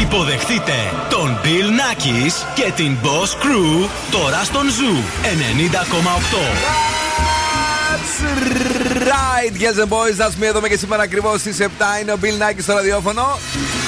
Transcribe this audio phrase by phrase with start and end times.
[0.00, 0.72] Υποδεχτείτε
[1.10, 7.02] τον Bill Nackis και την Boss Crew τώρα στον Zoo 90,8
[9.42, 10.16] right, yes and boys.
[10.16, 13.38] That's me εδώ και σήμερα ακριβώς στις 7 είναι ο Bill Nike στο ραδιόφωνο.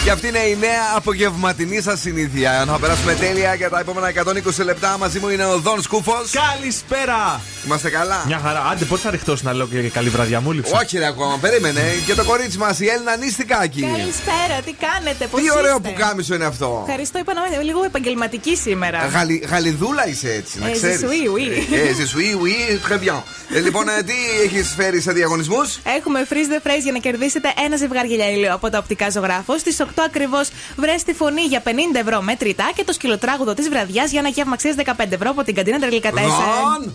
[0.04, 2.64] Και αυτή είναι η νέα απογευματινή σας συνήθεια.
[2.66, 4.12] Να περάσουμε τέλεια για τα επόμενα
[4.58, 4.98] 120 λεπτά.
[4.98, 6.30] Μαζί μου είναι ο Δον Σκούφος.
[6.30, 7.40] Καλησπέρα!
[7.66, 8.22] Είμαστε καλά.
[8.26, 8.66] Μια χαρά.
[8.72, 10.78] Άντε, πότε θα ρηχτώ να λέω και καλή βραδιά μου, λείψα.
[10.78, 11.38] Όχι, ρε, ακόμα.
[11.38, 11.80] Περίμενε.
[12.06, 13.80] Και το κορίτσι μας, η Έλληνα Νίστικάκη.
[13.80, 16.84] Καλησπέρα, τι κάνετε, πώς Τι ωραίο που κάμισο είναι αυτό.
[16.86, 19.06] Ευχαριστώ, είπα να είμαι λίγο επαγγελματική σήμερα.
[19.06, 21.00] Γαλι, γαλιδούλα είσαι έτσι, να ξέρεις.
[21.02, 21.46] oui, oui.
[21.74, 23.22] Ε, oui, oui, très bien.
[23.54, 27.52] Ε, λοιπόν, ε, τι έχεις φέρει σε διαγωνισμούς; Έχουμε freeze the phrase για να κερδίσετε
[27.64, 29.58] ένα ζευγάρι γυαλιά από τα οπτικά ζωγράφο.
[29.58, 31.68] Στις 8 ακριβώς βρες τη φωνή για 50
[32.00, 35.54] ευρώ μέτρητά και το σκυλοτράγουδο της βραδιάς για ένα γεύμα αξίας 15 ευρώ από την
[35.54, 36.14] καντίνα Τρελικά 4.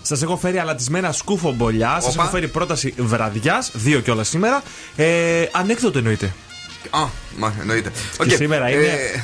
[0.02, 2.00] Σας έχω φέρει αλατισμένα σκούφο μπολιά.
[2.00, 4.62] Σας έχω φέρει πρόταση βραδιάς, δύο κιόλας σήμερα.
[4.96, 6.34] Ε, ανέκδοτο εννοείται.
[6.90, 7.92] Α, μα εννοείται.
[8.26, 8.86] Και σήμερα είναι.
[8.86, 9.22] Ε,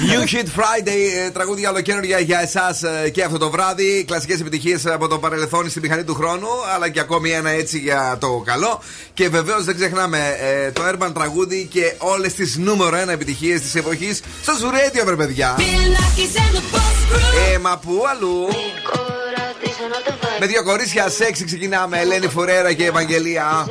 [0.00, 4.04] you Hit Friday, ε, τραγούδια ολοκαίρια για εσάς ε, και αυτό το βράδυ.
[4.06, 8.16] Κλασικές επιτυχίες από το παρελθόν στην μηχανή του χρόνου, αλλά και ακόμη ένα έτσι για
[8.20, 8.82] το καλό.
[9.14, 10.36] Και βεβαίως δεν ξεχνάμε
[10.72, 15.56] το Urban τραγούδι και όλες τις νούμερο 1 επιτυχίες της εποχής στο Ζουρέτιο, βρε παιδιά.
[17.54, 18.48] Ε, μα πού αλλού;
[20.39, 21.99] Με δύο κορίτσια σεξι ξεκινάμε.
[21.99, 23.67] Ελένη Φορέρα και Ευαγγελία.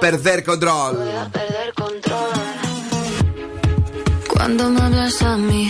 [0.00, 0.92] Perder control.
[4.32, 5.64] Cuando me hablas a mí,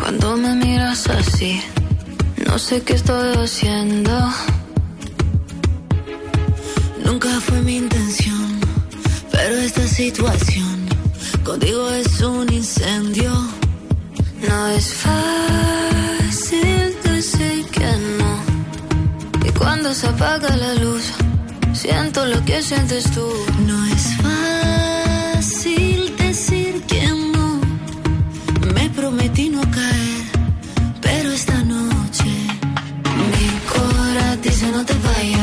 [0.00, 1.52] cuando me miras así,
[2.46, 4.14] no sé qué estoy haciendo.
[7.06, 8.48] Nunca fue mi intención,
[9.32, 10.76] pero esta situación
[11.48, 13.32] contigo es un incendio.
[14.48, 15.91] No es fácil
[19.63, 21.05] Cuando se apaga la luz,
[21.73, 23.27] siento lo que sientes tú.
[23.65, 27.61] No es fácil decir que no.
[28.75, 30.23] Me prometí no caer,
[31.01, 32.31] pero esta noche
[33.33, 35.42] mi corazón dice no te vayas.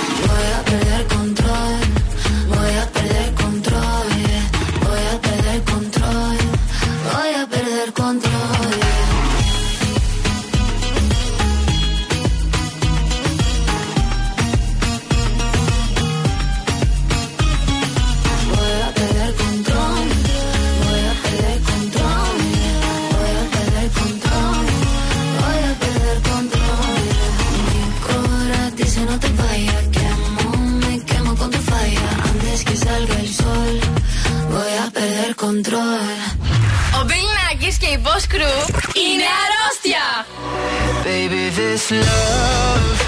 [41.91, 43.01] Love,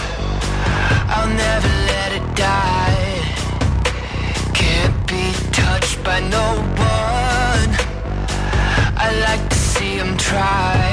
[1.08, 3.22] I'll never let it die.
[4.54, 6.48] Can't be touched by no
[6.78, 7.72] one.
[9.06, 10.93] I like to see him try.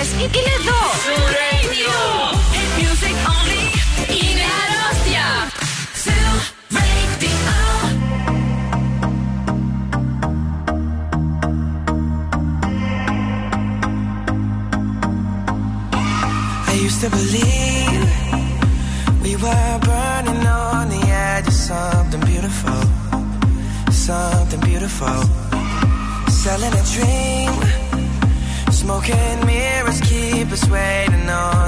[0.00, 0.80] επιτυχίες είναι εδώ.
[16.68, 18.08] I used to believe
[19.24, 22.82] we were burning on the edge of something beautiful,
[24.06, 25.20] something beautiful.
[26.42, 27.52] Selling a dream,
[28.80, 29.41] smoking
[30.72, 31.61] waiting on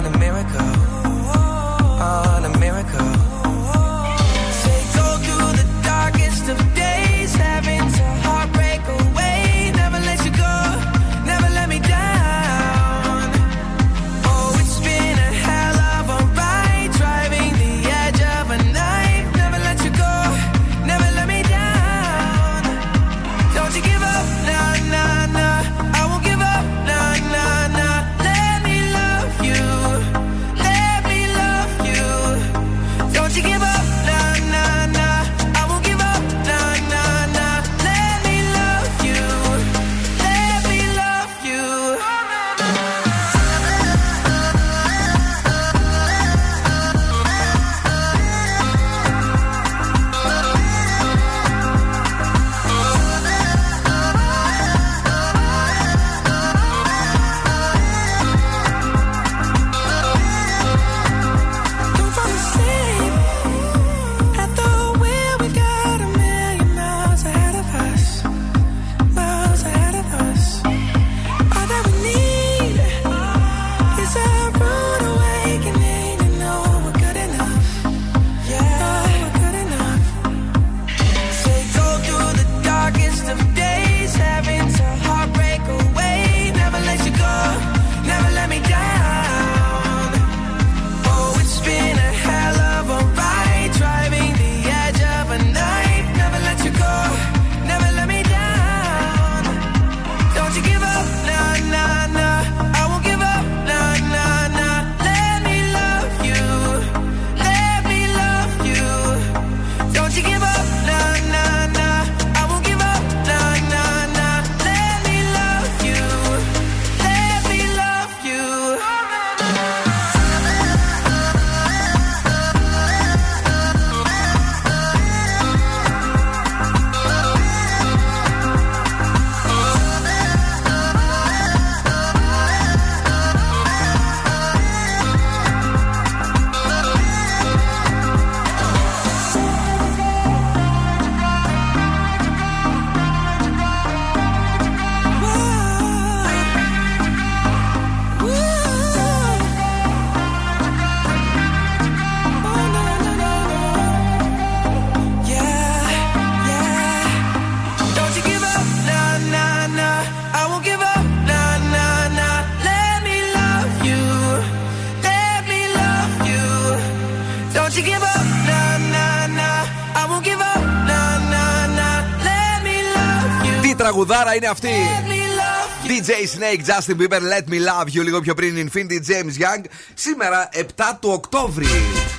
[174.07, 174.69] τραγουδάρα είναι αυτή.
[174.69, 175.91] Let me love you.
[175.91, 178.03] DJ Snake, Justin Bieber, Let Me Love You.
[178.05, 179.65] Λίγο πιο πριν Infinity James Young.
[179.95, 180.59] Σήμερα 7
[181.01, 181.67] του Οκτώβρη.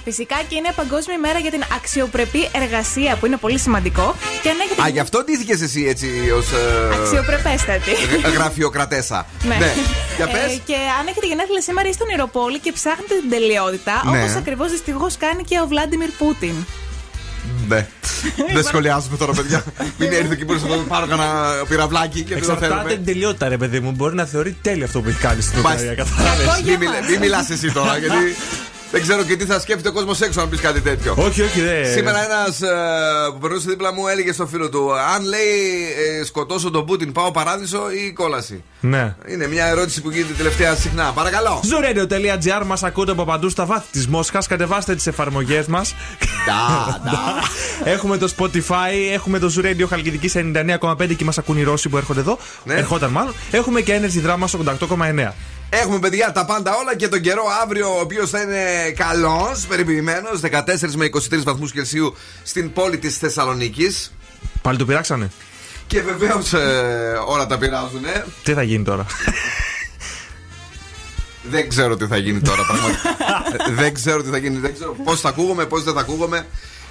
[0.03, 4.15] Φυσικά και είναι Παγκόσμια ημέρα για την αξιοπρεπή εργασία που είναι πολύ σημαντικό.
[4.41, 4.81] Και αν έχετε.
[4.83, 6.45] Α, γι' αυτό ντύθηκες εσύ έτσι ως.
[7.01, 7.91] Αξιοπρεπέστατη.
[8.33, 9.25] γραφειοκρατέσα.
[9.43, 9.55] Ναι.
[10.15, 10.59] Για Ε, πες.
[10.65, 14.17] και αν έχετε γενέθλια σήμερα είστε στον Ιεροπόλη και ψάχνετε την τελειότητα, Ναι.
[14.23, 16.55] όπως ακριβώς δυστυχώς κάνει και ο Βλάντιμιρ Πούτιν.
[17.67, 17.87] Ναι.
[18.53, 19.63] Δεν σχολιάζουμε τώρα, παιδιά.
[19.97, 22.93] Μην έρθει εκεί πίσω να το πάρω κανένα πυραυλάκι και δεν το Εξαρτάται θέλουμε.
[22.93, 23.91] την τελειότητα, ρε παιδί μου.
[23.91, 25.91] Μπορεί να θεωρεί τέλειο αυτό που έχει κάνει στην Μάλιστα.
[25.91, 26.03] Ουκρανία.
[26.15, 26.45] Κατάλαβες.
[26.45, 27.09] Κακό για Μην μιλά- μας.
[27.09, 28.15] Μην μιλάς εσύ τώρα, γιατί
[28.91, 31.15] δεν ξέρω και τι θα σκέφτεται ο κόσμος έξω αν πεις κάτι τέτοιο.
[31.17, 31.85] Όχι, όχι, δεν.
[31.91, 32.59] Σήμερα ένας
[33.33, 37.31] που περνούσε δίπλα μου έλεγε στο φίλο του: Αν λέει ε, σκοτώσω τον Πούτιν, πάω
[37.31, 39.15] παράδεισο ή κόλαση; Ναι.
[39.27, 41.11] Είναι μια ερώτηση που γίνεται τελευταία συχνά.
[41.11, 41.61] Παρακαλώ.
[41.63, 44.47] Zooradio.gr μας ακούτε από παντού στα βάθη της Μόσχας.
[44.47, 45.95] Κατεβάστε τις εφαρμογές μας.
[46.45, 47.19] Ντα, ντα.
[47.93, 50.31] έχουμε το Spotify, έχουμε το Zoo Radio Χαλκιδική
[50.79, 52.37] 99,5 και μας ακούν οι Ρώσοι που έρχονται εδώ.
[52.63, 52.73] Ναι.
[52.73, 53.33] Ερχόταν μάλλον.
[53.51, 54.45] Έχουμε και Energy Drama
[54.89, 55.31] 88,9.
[55.69, 60.39] Έχουμε παιδιά τα πάντα όλα και τον καιρό αύριο, ο οποίος θα είναι καλός, περιποιημένος,
[60.39, 64.13] 14 με 23 βαθμούς Κελσίου στην πόλη της Θεσσαλονίκης.
[64.61, 65.31] Πάλι το πειράξανε;
[65.87, 66.53] Και βεβαίως
[67.27, 68.03] όλα τα πειράζουν.
[68.43, 69.05] Τι θα γίνει τώρα;
[71.43, 73.09] Δεν ξέρω τι θα γίνει τώρα, πραγματικά.
[73.81, 74.57] δεν ξέρω τι θα γίνει.
[74.57, 76.47] Δεν ξέρω πώς θα ακούγομαι, πώς δεν θα ακούγομαι.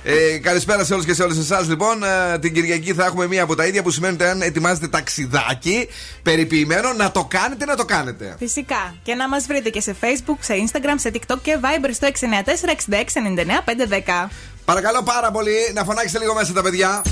[0.07, 1.69] Ε, καλησπέρα σε όλους και σε όλες εσάς.
[1.69, 4.89] Λοιπόν, ε, την Κυριακή θα έχουμε μία από τα ίδια που σημαίνει ότι αν ετοιμάζετε
[4.89, 5.89] ταξιδάκι
[6.23, 8.35] περιποιημένο, να το κάνετε, να το κάνετε.
[8.39, 8.95] Φυσικά.
[9.03, 14.31] Και να μας βρείτε και σε Facebook, σε Instagram, σε TikTok και Viber στο 694-6699-510.
[14.65, 17.03] Παρακαλώ πάρα πολύ να φωνάξετε λίγο μέσα τα παιδιά.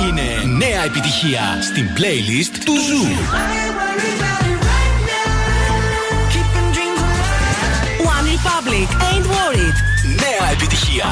[0.00, 3.06] Είναι νέα επιτυχία στην playlist του Zoo.
[6.32, 8.08] Keeping dreams alive.
[8.14, 9.76] One Republic, Ain't Worried.
[10.22, 11.08] Νέα επιτυχία.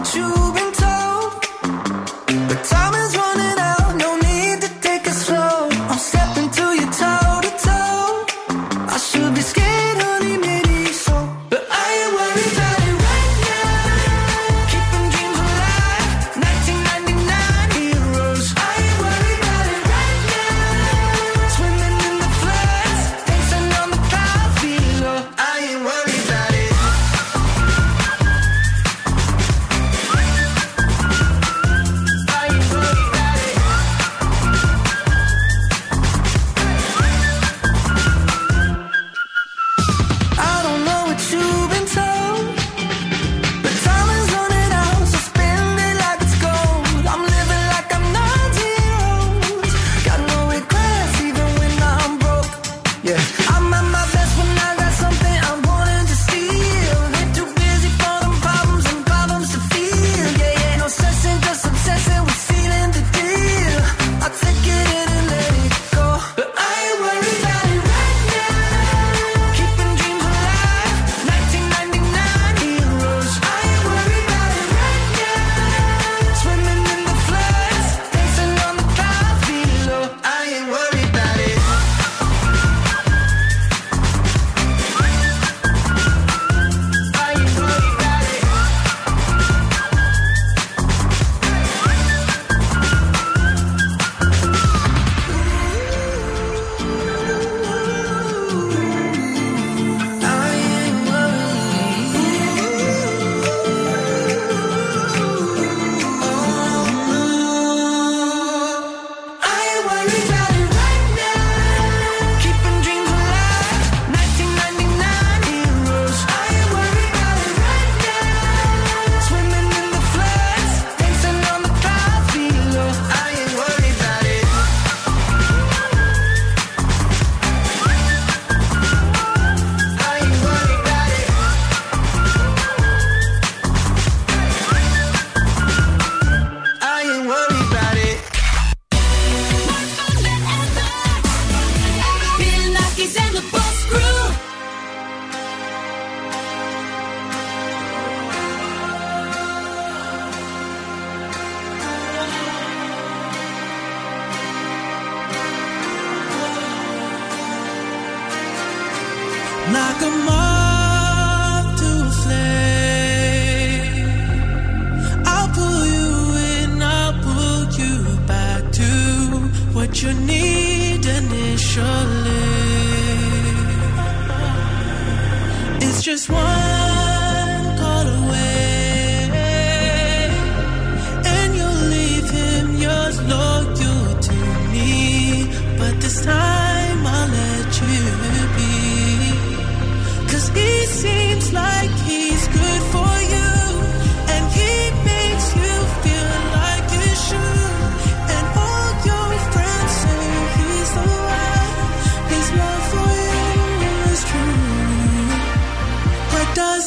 [0.00, 0.59] what you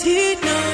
[0.03, 0.43] He knows.
[0.43, 0.72] know.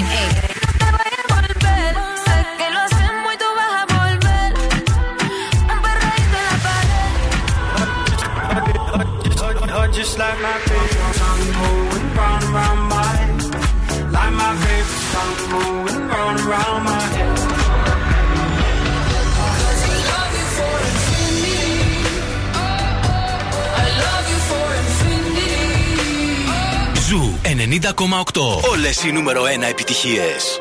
[0.00, 0.27] Eight.
[28.70, 30.60] Όλες οι νούμερο ενα επιτυχίες.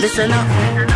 [0.00, 0.87] Listen.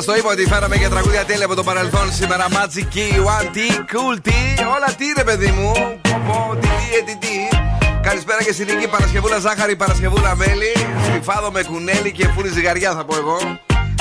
[0.00, 2.46] Σας το είπα ότι φέραμε και τραγούδια τέλεια από το παρελθόν σήμερα.
[2.48, 3.58] Magic Key, One T,
[3.92, 4.30] Cool T.
[4.76, 5.72] Όλα τι ρε, παιδί μου.
[6.02, 7.56] ποπο τι, ε, τι, τι.
[8.02, 10.72] Καλησπέρα και στην Νίκη Παρασκευούλα Ζάχαρη, Παρασκευούλα Μέλη.
[11.04, 13.38] Σφιφάδο με κουνέλι και φούρνη ζυγαριά θα πω εγώ.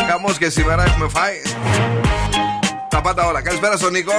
[0.07, 1.41] Καμό και σήμερα έχουμε φάει.
[2.89, 3.41] Τα πάντα όλα.
[3.41, 4.13] Καλησπέρα στον Νίκο.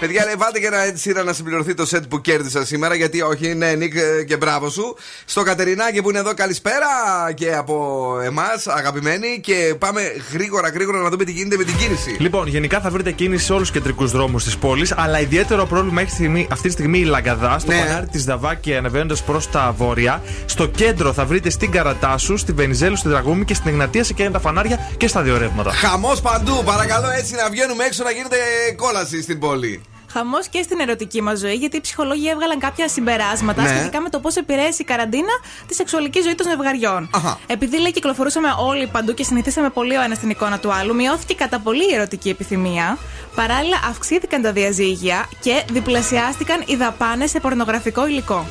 [0.00, 2.94] Παιδιά, λέει, βάλτε και ένα έτσι Sheeran να συμπληρωθεί το σετ που κέρδισα σήμερα.
[2.94, 4.96] Γιατί όχι, ναι, Νίκ, ε, και μπράβο σου.
[5.24, 6.86] Στο Κατερινάκι που είναι εδώ, καλησπέρα
[7.34, 9.40] και από εμάς, αγαπημένοι.
[9.40, 10.00] Και πάμε
[10.32, 12.16] γρήγορα, γρήγορα να δούμε τι γίνεται με την κίνηση.
[12.18, 14.92] Λοιπόν, γενικά θα βρείτε κίνηση σε όλους τους κεντρικούς δρόμους της πόλης.
[14.96, 17.78] Αλλά ιδιαίτερο πρόβλημα έχει στιγμή, αυτή τη στιγμή η Λαγκαδά, στο ναι.
[17.78, 20.22] φανάρι της Δαβάκη ανεβαίνοντας προς τα βόρεια.
[20.46, 24.40] Στο κέντρο θα βρείτε στην Καρατάσου, στη Βενιζέλου, στη Δραγούμη και στην Εγνατία σε τα
[24.40, 25.72] φανάρια και στα διορεύματα.
[25.72, 28.36] Χαμός παντού, παρακαλώ έτσι να βγαίνουμε έξω να γίνεται
[28.76, 29.80] κόλαση στην πόλη.
[30.12, 33.68] Χαμός και στην ερωτική μας ζωή, γιατί οι ψυχολόγοι έβγαλαν κάποια συμπεράσματα Ναι.
[33.68, 35.32] σχετικά με το πώς επηρέασε η καραντίνα
[35.66, 37.10] τη σεξουαλική ζωή των ζευγαριών.
[37.14, 37.38] Αχα.
[37.46, 41.34] Επειδή λέει κυκλοφορούσαμε όλοι παντού και συνηθίσαμε πολύ ο ένας την εικόνα του άλλου, μειώθηκε
[41.34, 42.98] κατά πολύ η ερωτική επιθυμία.
[43.34, 48.46] Παράλληλα, αυξήθηκαν τα διαζύγια και διπλασιάστηκαν οι δαπάνες σε πορνογραφικό υλικό.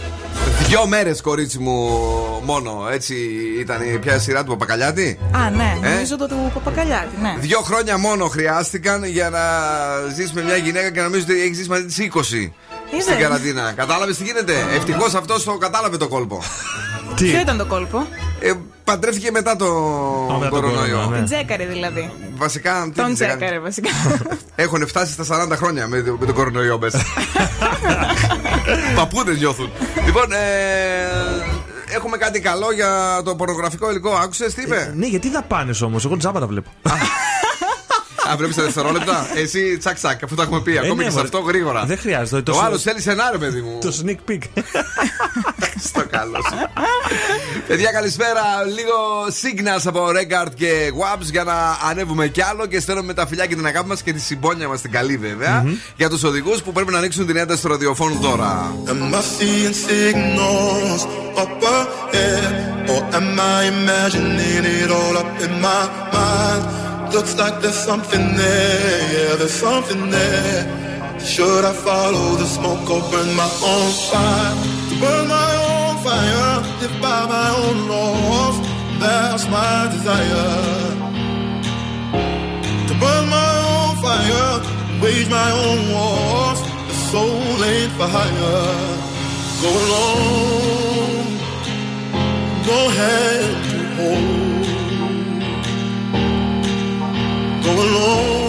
[0.67, 1.89] Δυο μέρες, κορίτσι μου,
[2.43, 2.87] μόνο.
[2.91, 3.15] Έτσι
[3.59, 7.35] ήταν η πια σειρά του Παπακαλιάτη; Α, ναι, Ε; νομίζω το του Παπακαλιάτη, ναι.
[7.39, 9.39] Δύο χρόνια μόνο χρειάστηκαν για να
[10.15, 12.51] ζήσει με μια γυναίκα και νομίζω ότι έχει ζήσει μαζί της 20
[13.01, 13.71] στην καραντίνα.
[13.75, 16.41] Κατάλαβες τι γίνεται; Ευτυχώς αυτός το κατάλαβε το κόλπο.
[17.15, 18.07] Ποιο ήταν το κόλπο;
[18.39, 18.51] Ε,
[18.91, 19.65] παντρεύτηκε μετά το
[20.39, 20.79] μετά τον κορονοϊό.
[20.95, 21.15] κορονοϊό, ναι.
[21.17, 22.11] Την τσέκαρε δηλαδή.
[22.35, 23.37] Βασικά, τι Τον της έκανε.
[23.37, 23.89] τσέκαρε βασικά.
[24.55, 26.99] Έχουν φτάσει στα 40 χρόνια με, το- με τον κορονοϊό μέσα.
[28.95, 29.71] Παππούδε νιώθουν.
[30.05, 30.35] Λοιπόν, ε,
[31.95, 34.09] έχουμε κάτι καλό για το πορνογραφικό υλικό.
[34.11, 36.69] Άκουσες τι είπε; Ναι, γιατί δαπάνε όμως, εγώ τζάμπα τα βλέπω.
[38.31, 40.77] Α, βλέπεις τα δευτερόλεπτα; Εσύ τσακ τσακ, αφού το έχουμε πει.
[40.77, 41.23] Ακόμη ναι, και σε μωρέ.
[41.27, 41.83] αυτό γρήγορα.
[41.85, 42.41] Δεν χρειάζεται.
[42.51, 43.77] Το άλλος θέλει σενάριο, παιδί μου.
[43.81, 44.39] Το sneak peek.
[45.83, 46.57] Στο καλός σου.
[47.67, 48.41] Παιδιά, καλησπέρα.
[48.75, 53.45] Λίγο Signas από Record και Wabs για να ανέβουμε κι άλλο και στέλνουμε τα φιλιά
[53.45, 55.65] και την αγάπη μας και τη συμπόνια μας την καλή, βέβαια,
[55.95, 58.75] για τους οδηγούς που πρέπει να ανοίξουν την ένταση του ραδιοφώνου τώρα.
[58.85, 61.01] Am I seeing signals
[61.43, 62.69] up ahead?
[62.93, 66.63] Or am I imagining it all up in my mind?
[67.13, 70.61] Looks like there's something there, yeah, there's something there.
[71.31, 74.53] Should I follow the smoke or burn my own fire?
[75.01, 75.68] Burn my own
[76.09, 78.57] fire, live by my own laws.
[79.03, 80.51] That's my desire.
[82.87, 84.53] To burn my own fire,
[85.03, 86.59] wage my own wars.
[86.89, 88.65] The soul ain't for hire.
[89.63, 91.27] Go alone,
[92.69, 94.65] go hand to hold.
[97.65, 98.48] Go along,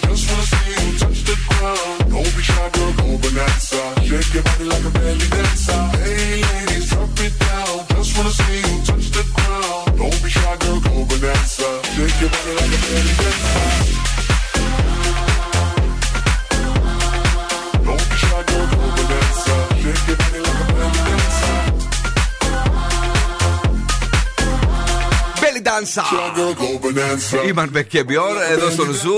[27.47, 29.13] Imanbek και BYOR εδώ στον Zoo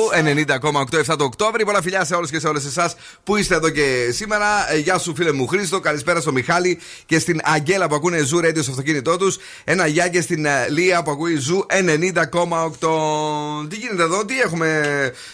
[1.07, 1.65] 90,8 7 του Οκτώβρη.
[1.65, 4.45] Πολλά φιλιά σε όλους και σε όλες εσάς που είστε εδώ και σήμερα.
[4.73, 5.79] Ε, Γεια σου φίλε μου Χρήστο.
[5.79, 9.37] Καλησπέρα στο Μιχάλη και στην Αγγέλα που ακούνε Zoo Radio στο αυτοκίνητό τους.
[9.63, 13.69] Ένα γεια και στην ε, Λία που ακούει Zoo 90,8.
[13.69, 14.81] Τι γίνεται εδώ, τι έχουμε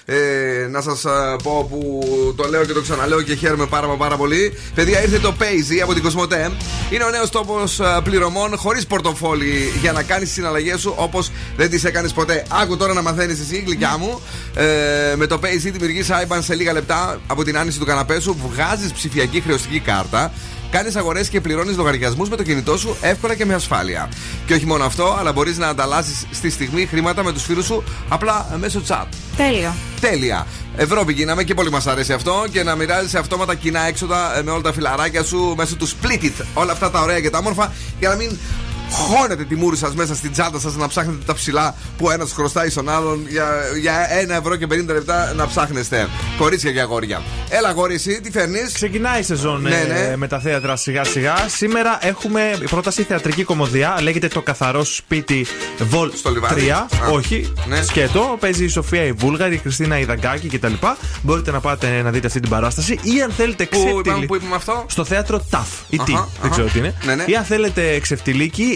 [0.06, 1.06] ε, να σας
[1.44, 2.04] πω που
[2.38, 4.54] το λέω και το ξαναλέω και χαίρομαι πάρα, πάρα πολύ.
[4.76, 6.52] Παιδιά, ήρθε το payzy από την Κοσμοτέ.
[6.90, 11.70] Είναι ο νέος τόπος πληρωμών χωρίς πορτοφόλι για να κάνεις τις συναλλαγές σου όπως δεν
[11.70, 12.46] τις έκανες ποτέ.
[12.62, 14.22] Άκου τώρα να μαθαίνεις εσύ, γλυκιά μου.
[14.56, 18.38] Ε, με το Paisy δημιουργείς IBAN σε λίγα λεπτά από την άνοιση του καναπέ σου.
[18.50, 20.32] Βγάζεις ψηφιακή χρεωστική κάρτα.
[20.72, 24.10] Κάνεις αγορές και πληρώνεις λογαριασμούς με το κινητό σου εύκολα και με ασφάλεια.
[24.46, 27.84] Και όχι μόνο αυτό, αλλά μπορείς να ανταλλάσσεις στη στιγμή χρήματα με τους φίλους σου
[28.10, 29.06] απλά μέσω chat.
[29.38, 29.74] Τέλειο.
[30.02, 30.48] Τέλεια.
[30.76, 34.52] Ευρώπη γίναμε και πολύ μας αρέσει αυτό και να μοιράζει αυτόματα κοινά έξοδα ε, με
[34.52, 36.46] όλα τα φιλαράκια σου μέσω του Split It.
[36.54, 38.38] Όλα αυτά τα ωραία και τα όμορφα για να μην
[38.92, 42.70] χώνετε τη μούρη σας μέσα στην τσάντα σας να ψάχνετε τα ψηλά που ένας χρωστάει
[42.70, 43.48] στον άλλον για,
[43.82, 46.08] για 1 ευρώ και 50 λεπτά να ψάχνεστε.
[46.38, 47.22] Κορίτσια και αγόρια.
[47.50, 50.00] Έλα, αγόρι, εσύ τι φέρνεις; Ξεκινάει η σεζόν Ναι, ναι.
[50.12, 51.36] ε, με τα θέατρα σιγά σιγά.
[51.48, 53.98] Σήμερα έχουμε πρόταση θεατρική κομμωδία.
[54.02, 55.46] Λέγεται Το Καθαρό Σπίτι
[55.94, 56.68] Vol Στο λιβάδι.
[56.68, 56.70] 3.
[56.72, 57.82] Α, Όχι, ναι.
[57.82, 58.38] σκέτο.
[58.40, 60.74] Παίζει η Σοφία η Βούλγαρη, η Χριστίνα Ιδαγκάκη κτλ.
[61.22, 64.26] Μπορείτε να πάτε να δείτε αυτή την παράσταση ή αν θέλετε Πού είπαμε, ξεφτυλί.
[64.26, 66.74] πού είπαμε αυτό; Στο θέατρο TAF ή τι, Αχα, δεν ξέρω αχα.
[66.74, 66.94] τι είναι.
[67.06, 67.24] Ναι, ναι.
[67.28, 67.82] Ή αν θέλετε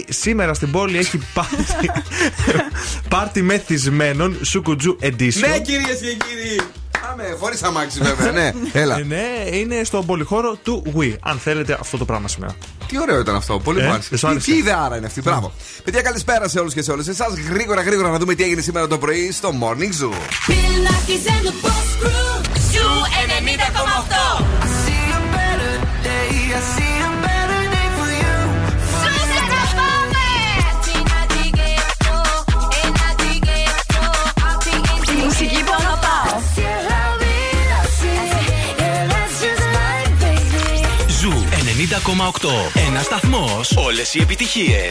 [0.04, 1.90] ξεφτιλίκι, σήμερα στην πόλη έχει πάρτι,
[3.14, 5.34] πάρτι μεθυσμένων Σουκουτζού Edition.
[5.40, 6.60] Ναι, κυρίες και κύριοι.
[7.08, 8.52] Πάμε, χωρίς αμάξι βέβαια, ναι.
[8.82, 8.98] Έλα.
[8.98, 11.14] Ε, ναι, είναι στον πολυχώρο του WE.
[11.20, 12.54] Αν θέλετε αυτό το πράγμα σήμερα.
[12.86, 13.58] Τι ωραίο ήταν αυτό.
[13.58, 14.06] Πολύ Ε, μου άρεσε.
[14.10, 15.20] δεν σου Τι, άρεσε; τι ιδεάρα είναι αυτή.
[15.20, 15.52] Μπράβο.
[15.84, 17.28] Παιδιά, καλησπέρα σε όλους και σε όλες εσάς.
[17.52, 20.12] Γρήγορα, γρήγορα να δούμε τι έγινε σήμερα το πρωί στο Morning Zoo.
[20.50, 22.40] Bill Nakis and the Boss Crew.
[22.72, 22.88] Zoo
[24.40, 26.93] 90,8.
[42.86, 43.60] Ένα σταθμό.
[43.76, 44.90] Όλε οι επιτυχίε.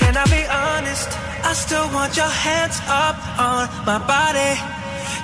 [0.00, 1.10] Can I be honest?
[1.50, 4.52] I still want your hands up on my body.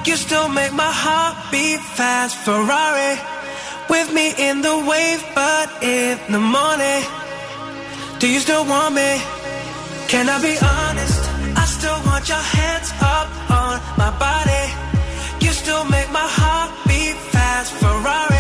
[0.07, 2.35] You still make my heart beat fast.
[2.45, 3.12] Ferrari
[3.93, 7.03] with me in the wave, but in the morning.
[8.20, 9.11] Do you still want me?
[10.12, 11.22] Can I be honest?
[11.62, 13.29] I still want your hands up
[13.62, 14.64] on my body.
[15.45, 15.95] You still make
[18.07, 18.36] Ferrari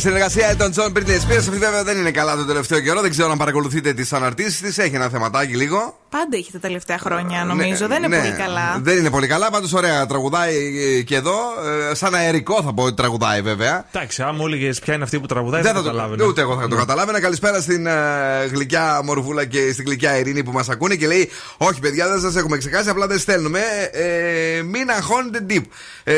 [0.00, 1.36] Τέλεια συνεργασία Elton John Britney Spears.
[1.38, 3.00] Αυτή βέβαια δεν είναι καλά τον τελευταίο καιρό.
[3.00, 4.82] Δεν ξέρω αν παρακολουθείτε τις αναρτήσεις τη.
[4.82, 5.98] Έχει ένα θεματάκι λίγο.
[6.10, 7.86] Πάντα είχε τα τελευταία χρόνια, νομίζω.
[7.86, 8.78] δεν είναι Ναι, πολύ καλά.
[8.82, 9.50] Δεν είναι πολύ καλά.
[9.50, 10.54] Πάντως ωραία τραγουδάει
[10.98, 11.34] ε, και εδώ.
[11.90, 13.86] Ε, Σαν αερικό θα πω ότι τραγουδάει βέβαια.
[13.92, 16.24] Εντάξει, αν μου έλεγε ποια είναι αυτή που τραγουδάει, Δεν δεν θα θα το, καταλάβαινε.
[16.28, 17.20] ούτε εγώ θα το καταλάβαινα.
[17.20, 17.92] Καλησπέρα στην ε,
[18.52, 22.36] γλυκιά Μορβούλα και στην γλυκιά Ειρήνη που μας ακούνε και λέει: Όχι, παιδιά, δεν σας
[22.36, 23.60] έχουμε ξεχάσει, απλά δεν στέλνουμε.
[23.92, 25.62] Ε, μην αγχώνετε deep.
[26.04, 26.14] Ε,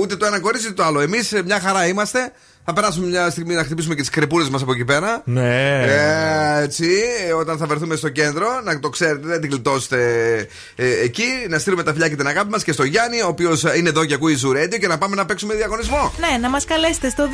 [0.00, 1.00] ούτε το ένα κορίτσι ούτε το άλλο.
[1.00, 2.32] Εμείς μια χαρά είμαστε.
[2.64, 5.22] Θα περάσουμε μια στιγμή να χτυπήσουμε και τις κρεπούλε μας από εκεί πέρα.
[5.24, 5.82] Ναι.
[5.82, 6.88] Ε, έτσι,
[7.28, 9.98] ε, όταν θα βρεθούμε στο κέντρο, να το ξέρετε, δεν την γλιτώσετε
[10.76, 11.28] ε, εκεί.
[11.48, 14.04] Να στείλουμε τα φιλιά και την αγάπη μας και στο Γιάννη, ο οποίος είναι εδώ
[14.04, 16.12] και ακούει Ζουρέντιο και να πάμε να παίξουμε διαγωνισμό.
[16.18, 17.28] Ναι, να μας καλέσετε στο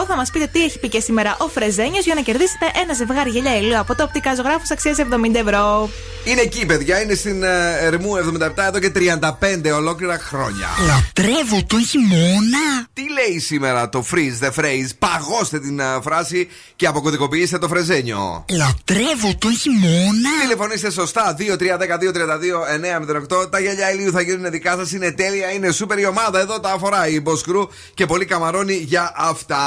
[0.00, 0.04] 2310-232-908.
[0.08, 3.30] Θα μας πείτε τι έχει πει και σήμερα ο Φρεζένιος για να κερδίσετε ένα ζευγάρι
[3.30, 5.04] γελιά ηλίου από το οπτικά ζωγράφου αξίας 70
[5.34, 5.90] ευρώ.
[6.24, 10.68] Είναι εκεί, παιδιά, είναι στην ε, Ερμού 77 εδώ και 35 ολόκληρα χρόνια.
[10.86, 12.86] Λατρεύω το χειμώνα.
[12.92, 18.44] Τι λέει σήμερα το freeze the phrase, παγώστε την ε, φράση και αποκωδικοποιήστε το φρεζένιο.
[18.48, 20.30] Λατρεύω το χειμώνα.
[20.42, 23.50] Τηλεφωνήστε σωστά 2-3-10-2-32-908.
[23.50, 24.92] Τα γυαλιά ηλίου θα γίνουν δικά σας.
[24.92, 26.40] Είναι τέλεια, είναι σούπερ η ομάδα.
[26.40, 29.58] Εδώ τα αφορά η Μποσκρού και πολύ καμαρώνει για αυτά.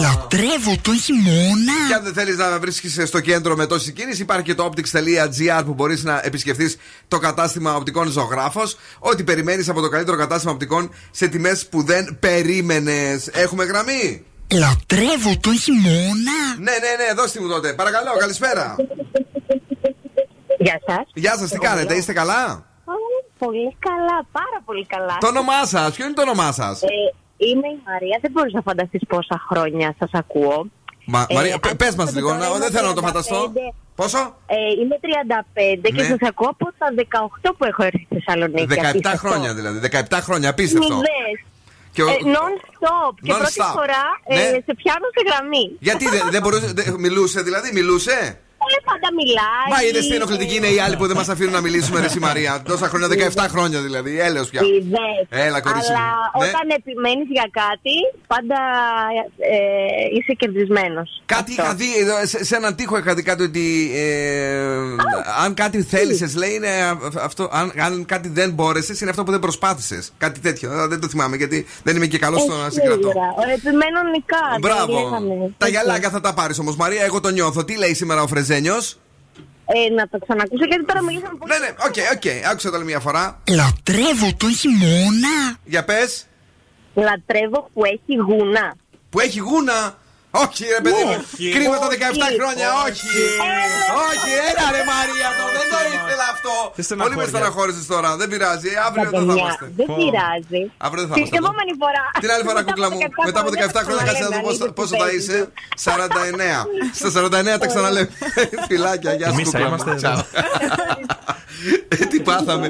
[0.00, 1.72] Λατρεύω το χειμώνα.
[1.88, 5.62] Και αν δεν θέλεις να βρίσκεις στο κέντρο με τόση κίνηση, υπάρχει και το optics.gr
[5.64, 6.76] που μπορείς να επισκεφθείς
[7.08, 8.76] το κατάστημα οπτικών ζωγράφος.
[8.98, 12.71] Ό,τι περιμένεις από το καλύτερο κατάστημα οπτικών σε τιμές που δεν περίμενε.
[13.32, 16.38] Έχουμε γραμμή; Λατρεύω το χειμώνα.
[16.58, 17.72] Ναι, ναι, ναι, δώστε μου τότε.
[17.72, 18.76] Παρακαλώ, καλησπέρα.
[20.58, 21.04] Γεια σας.
[21.14, 22.66] Γεια σας, τι κάνετε, είστε καλά;
[23.38, 25.16] Πολύ καλά, πάρα πολύ καλά.
[25.20, 26.86] Το όνομά σας, ποιο είναι το όνομά σας; Ε,
[27.36, 30.66] είμαι η Μαρία, δεν μπορείς να φανταστείς πόσα χρόνια σας ακούω.
[31.06, 33.00] Μα, Ε, Μαρία, αν πες μας θυμάστε λίγο, τώρα, να- είμαι δεν θέλω να το
[33.00, 33.06] 35.
[33.08, 33.52] φανταστώ.
[33.94, 36.08] Πόσο; Ε, είμαι 35 και Ναι.
[36.08, 38.66] σας ακούω από τα 18 που έχω έρθει στη Θεσσαλονίκη.
[38.66, 39.18] 17 Απίστευτο.
[39.28, 39.78] χρόνια δηλαδή.
[39.78, 40.94] 17 χρόνια, απίστευτο.
[40.94, 41.36] Μηδές.
[41.92, 43.14] Και ο- Ε, non-stop.
[43.22, 43.72] Και πρώτη Non-stop.
[43.74, 44.42] φορά ε, Ναι.
[44.66, 45.76] σε πιάνω σε γραμμή.
[45.80, 48.40] Γιατί δεν, δεν μπορούσε, δεν- μιλούσε δηλαδή, μιλούσε;
[48.76, 49.68] Ε, πάντα μιλάει.
[49.74, 52.22] Μα είδες τι ενοχλητική είναι οι άλλοι που δεν μας αφήνουν να μιλήσουμε, Ρε η
[52.28, 52.52] Μαρία.
[52.70, 54.20] Τόσα χρόνια, 17 χρόνια δηλαδή.
[54.20, 54.60] Έλεος πια.
[54.74, 55.44] Είδες.
[55.46, 55.92] Έλα, κορίτσι.
[55.92, 56.06] Αλλά
[56.38, 56.46] Ναι.
[56.46, 57.94] όταν επιμένεις για κάτι,
[58.32, 58.58] πάντα
[59.54, 59.56] ε,
[60.16, 61.08] είσαι κερδισμένος.
[61.26, 64.64] Κάτι είχα δει, εδώ, σε, σε έναν τοίχο είχα δει κάτι ότι ε,
[65.44, 66.68] αν κάτι θέλησες, λέει, είναι
[67.20, 67.48] αυτό.
[67.52, 70.12] Αν, αν κάτι δεν μπόρεσες, είναι αυτό που δεν προσπάθησες.
[70.18, 70.72] Κάτι τέτοιο.
[70.72, 73.08] Ε, Δεν το θυμάμαι γιατί δεν είμαι και καλός στο να συγκρατώ.
[73.08, 74.42] Ο επιμένων νικά.
[74.60, 74.92] Μπράβο.
[75.02, 75.54] λέγαμε.
[75.58, 77.04] Τα γυαλάκια θα τα πάρεις όμως, Μαρία.
[77.04, 77.64] Εγώ το νιώθω.
[77.64, 78.26] Τι λέει σήμερα ο
[78.62, 79.00] Φρεζένιο.
[79.66, 81.52] Ε, να το ξανακούσω γιατί τώρα μιλήσαμε πολύ.
[81.52, 82.50] Ναι, ναι, OK, OK.
[82.50, 83.40] Άκουσα το άλλη μια φορά.
[83.48, 85.56] Λατρεύω τον χειμώνα.
[85.64, 86.26] Για πες.
[86.94, 88.74] Λατρεύω που έχει γούνα.
[89.10, 89.98] Που έχει γούνα.
[90.44, 91.16] Όχι, ρε παιδί μου.
[91.34, 91.44] Όχι.
[91.54, 92.36] Κρίμα τα 17 Όχι.
[92.40, 92.68] χρόνια.
[92.86, 93.10] Όχι.
[94.08, 95.28] Όχι, έλα ρε Μαρία.
[95.38, 96.52] το, Δεν το ήθελα αυτό.
[96.76, 97.28] Τι Πολύ με στεναχώρια.
[97.32, 98.10] στεναχώρησε τώρα.
[98.20, 98.70] Δεν πειράζει.
[98.86, 99.66] Αύριο Τα εδώ θα παιδιά, είμαστε.
[99.80, 100.60] Δεν πειράζει.
[100.86, 101.36] Αύριο δεν θα Την είμαστε.
[101.38, 101.44] εδώ.
[101.46, 102.04] επόμενη φορά.
[102.22, 102.98] Την άλλη φορά, κούκλα μου.
[103.28, 105.36] Μετά από 17 χρόνια, κάτσε να δω πόσο, πόσο θα είσαι;
[105.86, 106.58] 49.
[107.00, 108.08] Στα 49 τα ξαναλέμε.
[108.68, 109.34] Φιλάκια, γεια σου.
[109.36, 109.70] Εμείς θα κούκλα μου.
[109.70, 110.00] είμαστε εδώ.
[110.00, 110.20] Τσάου.
[111.88, 112.68] Ε, Τι πάθαμε.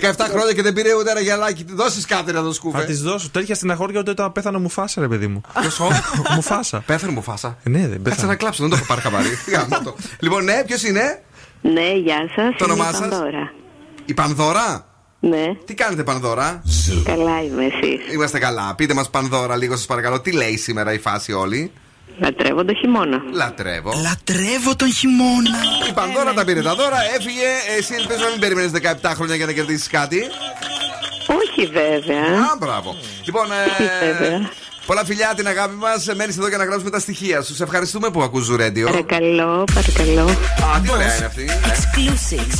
[0.32, 1.64] χρόνια και δεν πήρε ούτε ένα γυαλάκι.
[1.68, 2.84] Δώσεις κάτι να το Θα σκούφε.
[2.84, 5.40] της δώσω τέτοια στεναχώρια ότι όταν πέθανε μου φάσα, ρε παιδί μου.
[6.34, 6.80] μου φάσα.
[7.00, 7.56] Πέθανε μου φάσα.
[7.62, 8.26] Ναι, δεν Κάτσε πέθανε.
[8.26, 9.28] να κλάψω, δεν το έχω πάρει χαμπάρι.
[9.52, 9.96] Γάμο το.
[10.20, 11.22] Λοιπόν, ναι, ποιος είναι;
[11.60, 12.56] Ναι, γεια σας.
[12.58, 13.08] Το όνομά σας;
[14.04, 14.86] Η Πανδώρα;
[15.20, 15.54] Ναι.
[15.64, 16.62] Τι κάνετε, Πανδώρα;
[17.04, 17.98] Καλά είμαι εσύ.
[18.12, 18.74] Είμαστε καλά.
[18.76, 21.72] Πείτε μας, Πανδώρα, λίγο σας παρακαλώ, τι λέει σήμερα η φάση όλη;
[22.18, 23.18] Λατρεύω το χειμώνα.
[23.32, 23.92] Λατρεύω.
[24.02, 25.58] Λατρεύω τον χειμώνα.
[25.90, 27.48] Η Πανδώρα τα πήρε τα δώρα, έφυγε.
[27.78, 28.70] Εσύ ελπίζω να μην περιμένεις
[29.02, 30.20] 17 χρόνια για να κερδίσεις κάτι.
[31.40, 32.22] Όχι βέβαια.
[32.22, 32.96] Α, μπράβο.
[33.24, 34.50] Λοιπόν, ε,
[34.86, 36.06] πολλά φιλιά την αγάπη μας.
[36.16, 37.54] Μένεις εδώ για να γράψουμε τα στοιχεία σου.
[37.54, 38.86] Σε ευχαριστούμε που ακούς Ζουρέντιο.
[38.86, 40.28] Παρακαλώ, παρακαλώ.
[40.28, 41.42] Α, τι ωραία είναι αυτή.
[41.42, 41.70] ε.
[41.70, 42.52] Exclusive.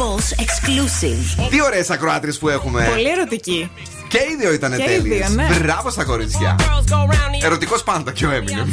[0.00, 1.48] Boss exclusive.
[1.50, 2.88] Τι ωραίες ακροάτριες που έχουμε.
[2.90, 3.70] Πολύ ερωτική.
[4.08, 5.26] Και οι δύο ήταν Και οι τέλειες.
[5.26, 5.58] δύο, ναι.
[5.58, 6.56] Μπράβο στα κορίτσια.
[7.42, 8.68] Ερωτικός πάντα και ο Έμινεμ.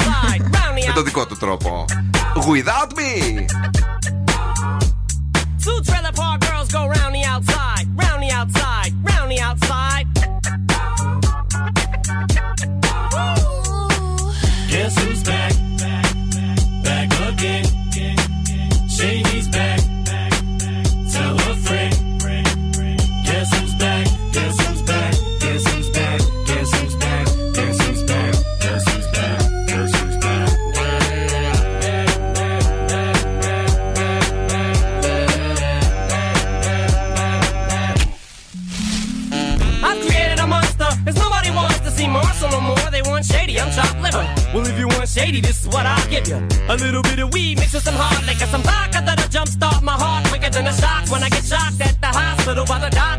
[0.88, 1.86] Με τον δικό του τρόπο.
[2.36, 3.46] Without me.
[5.66, 10.06] Two trailer park girls go round the outside, round the outside, round the outside.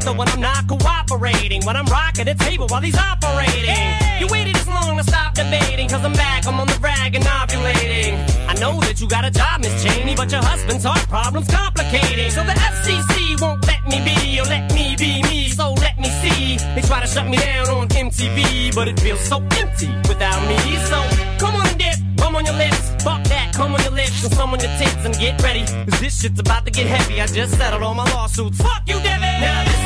[0.08, 1.64] Doctor when I'm not cooperating.
[1.64, 3.76] When I'm rocking the table while he's operating.
[4.20, 7.24] You waited this long to stop debating, cause I'm back, I'm on the rag and
[7.24, 8.14] ovulating.
[8.48, 12.30] I know that you got a job, Miss Cheney, but your husband's heart problem's complicating.
[12.30, 16.10] So the FCC won't let me be, or let me be me, so let me
[16.22, 16.56] see.
[16.74, 20.58] They try to shut me down on MTV, but it feels so empty without me.
[20.90, 20.98] So
[21.38, 24.32] come on and dip, come on your lips, fuck that, come on your lips, and
[24.34, 25.64] some on your tits, and get ready.
[25.90, 27.20] Cause this shit's about to get heavy.
[27.20, 28.58] I just settled all my lawsuits.
[28.58, 29.40] Fuck you, Devin!
[29.40, 29.77] Now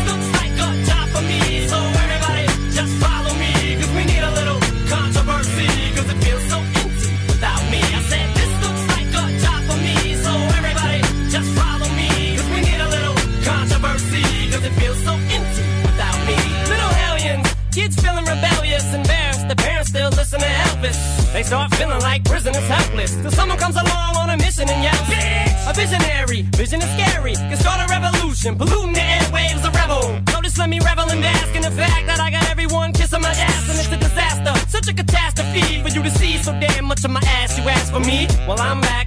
[1.28, 6.44] me, so everybody just follow me, cause we need a little controversy, cause it feels
[6.52, 7.80] so empty without me.
[7.82, 11.00] I said this looks like a job for me, so everybody
[11.30, 16.18] just follow me, cause we need a little controversy, cause it feels so empty without
[16.28, 16.36] me.
[16.72, 20.98] Little hellions, kids feeling rebellious, embarrassed, the parents still listen to Elvis.
[21.32, 25.06] They start feeling like prisoners helpless, till someone comes along on a mission and yells,
[25.08, 25.70] Bitch!
[25.70, 30.31] A visionary, vision is scary, can start a revolution, polluting the airwaves, a rebel.
[30.52, 33.30] Just let me revel and bask in the fact that I got everyone kissing my
[33.30, 37.02] ass, and it's a disaster, such a catastrophe for you to see so damn much
[37.06, 37.56] of my ass.
[37.56, 39.02] You ask for me, well I'm back.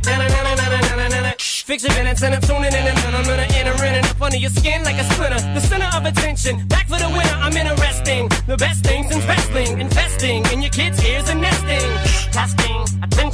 [1.65, 4.37] Fix your minutes and I'm tuning in and I'm gonna enter in and up under
[4.37, 5.41] your skin like a splinter.
[5.53, 7.37] The center of attention, back for the winner.
[7.41, 8.29] I'm interesting.
[8.45, 11.89] The best things in wrestling, investing in your kids' ears and nesting.
[12.31, 12.85] Testing,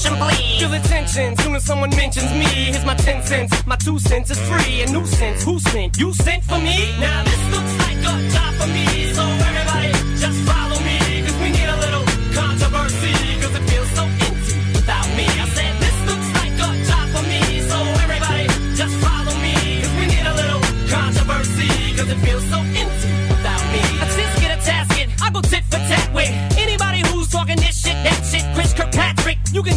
[0.02, 0.60] attention please.
[0.60, 2.46] Feel the tension soon as someone mentions me.
[2.46, 4.82] Here's my ten cents, my two cents is free.
[4.82, 5.98] A nuisance, who sent?
[5.98, 6.96] You sent for me?
[7.00, 9.14] Now this looks like a job for me.
[9.14, 10.71] So everybody just follow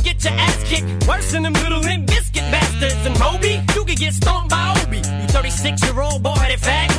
[0.05, 1.09] get your ass kicked.
[1.09, 3.07] Worse than them little limp biscuit bastards.
[3.07, 4.98] And Moby, you can get stomped by Obi.
[4.98, 6.94] You 36 year old boy that fag.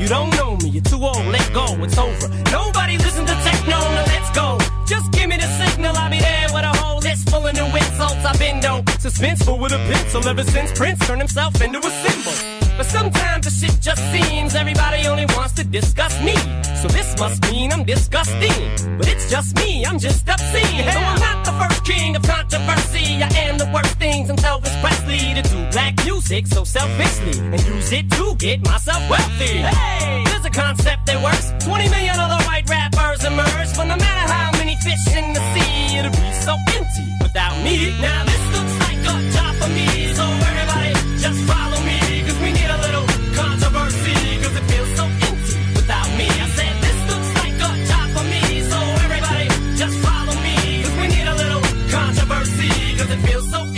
[0.00, 2.28] You don't know me, you're too old, let go, it's over.
[2.50, 4.56] Nobody listen to techno, now let's go.
[4.86, 7.66] Just give me the signal, I'll be there with a whole list full of new
[7.66, 8.24] insults.
[8.24, 8.82] I bendo.
[8.96, 12.69] Suspenseful with a pencil ever since Prince turned himself into a symbol.
[12.80, 16.34] But sometimes the shit just seems everybody only wants to discuss me.
[16.80, 18.96] So this must mean I'm disgusting.
[18.96, 20.86] But it's just me, I'm just obscene.
[20.86, 24.72] Though I'm not the first king of controversy, I am the worst thing since Elvis
[24.80, 29.60] Presley to do black music so selfishly and use it to get myself wealthy.
[29.60, 31.52] Hey, there's a concept that works.
[31.62, 35.98] 20 million other white rappers emerge, but no matter how many fish in the sea,
[35.98, 37.92] it'll be so empty without me.
[38.00, 42.00] Now this looks like a job for me, so everybody just follow me,
[53.10, 53.69] Eu it feel so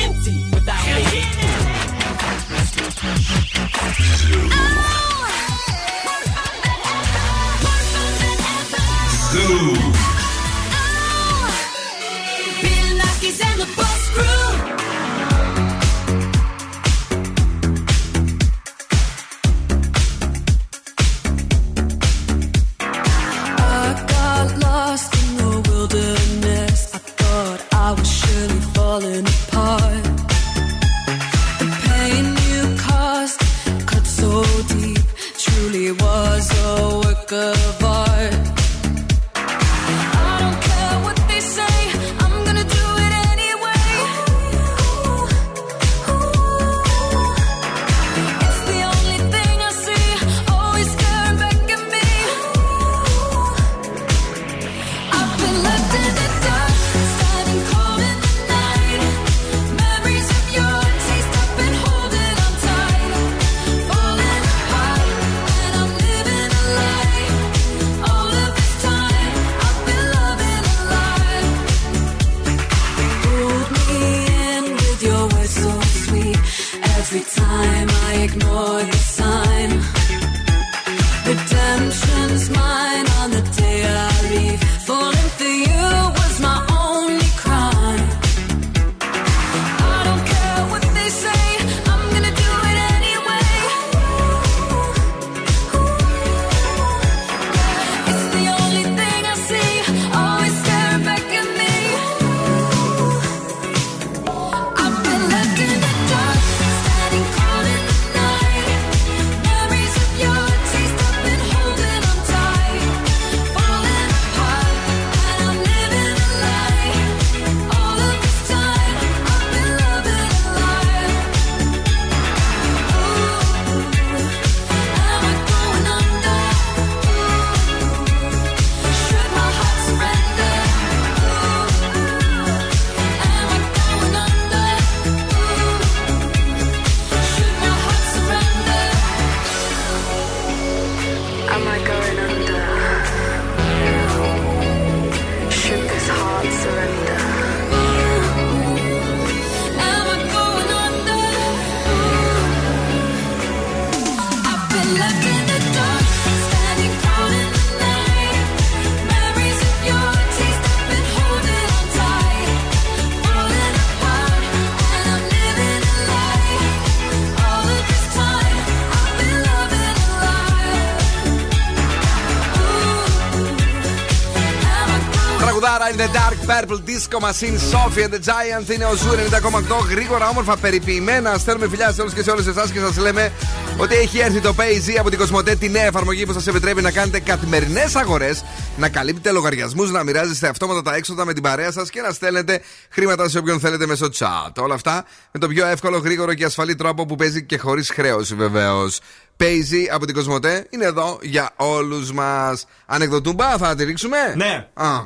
[175.92, 180.28] in the dark purple disco machine Sophie and the Giant είναι ο Ζούρ 90,8 γρήγορα
[180.28, 181.38] όμορφα περιποιημένα.
[181.38, 183.32] Στέλνουμε φιλιάς σε όλους και σε όλες εσάς και σας λέμε
[183.76, 186.90] ότι έχει έρθει το PayZ από την Κοσμοτέ τη νέα εφαρμογή που σας επιτρέπει να
[186.90, 188.44] κάνετε καθημερινές αγορές,
[188.76, 192.60] να καλύπτετε λογαριασμούς, να μοιράζεστε αυτόματα τα έξοδα με την παρέα σας και να στέλνετε
[192.90, 194.52] χρήματα σε όποιον θέλετε μέσω chat.
[194.62, 198.34] Όλα αυτά με το πιο εύκολο, γρήγορο και ασφαλή τρόπο που παίζει και χωρίς χρέωση
[198.34, 199.00] βεβαίως.
[199.40, 202.64] PayZ από την Κοσμοτέ είναι εδώ για όλους μας.
[202.86, 204.66] Ανεκδοτούμπα, θα τη ρίξουμε; Ναι.
[204.74, 205.00] Α,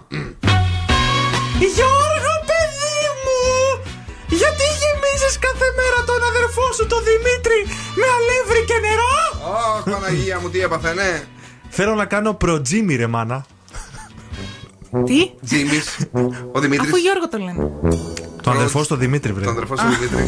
[1.58, 3.40] Γιώργο, παιδί μου!
[4.40, 7.60] Γιατί γεμίζεις κάθε μέρα τον αδερφό σου, τον Δημήτρη,
[8.00, 9.16] με αλεύρι και νερό!
[9.52, 11.22] Ω, Παναγία μου, τι έπαθε, ναι.
[11.68, 13.46] Θέλω να κάνω προτζίμι, ρε μάνα.
[15.04, 15.96] Τι; Τζίμις.
[16.52, 16.88] Ο Δημήτρης.
[16.88, 17.70] Αφού Γιώργο το λένε.
[18.42, 19.44] Το αδερφό στο Δημήτρη, βρε.
[19.44, 20.24] Τον αδερφό σου Δημήτρη.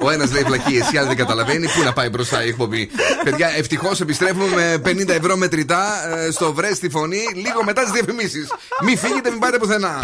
[0.00, 1.66] Ο ένας λέει βλακίε, η άλλη δεν καταλαβαίνει.
[1.66, 2.90] Πού να πάει μπροστά η εκπομπή.
[3.24, 7.92] Παιδιά, ευτυχώς επιστρέφουμε με 50 ευρώ μετρητά ε, στο βρες στη φωνή λίγο μετά τις
[7.92, 8.48] διαφημίσεις.
[8.84, 10.00] Μην φύγετε, μην πάτε πουθενά.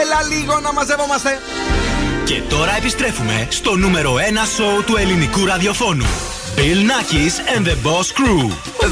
[0.00, 1.40] Έλα λίγο να μαζεύομαστε.
[2.24, 4.18] Και τώρα επιστρέφουμε στο νούμερο 1
[4.56, 6.06] σοου του ελληνικού ραδιοφώνου.
[6.58, 8.42] Bill Nackis and the Boss Crew.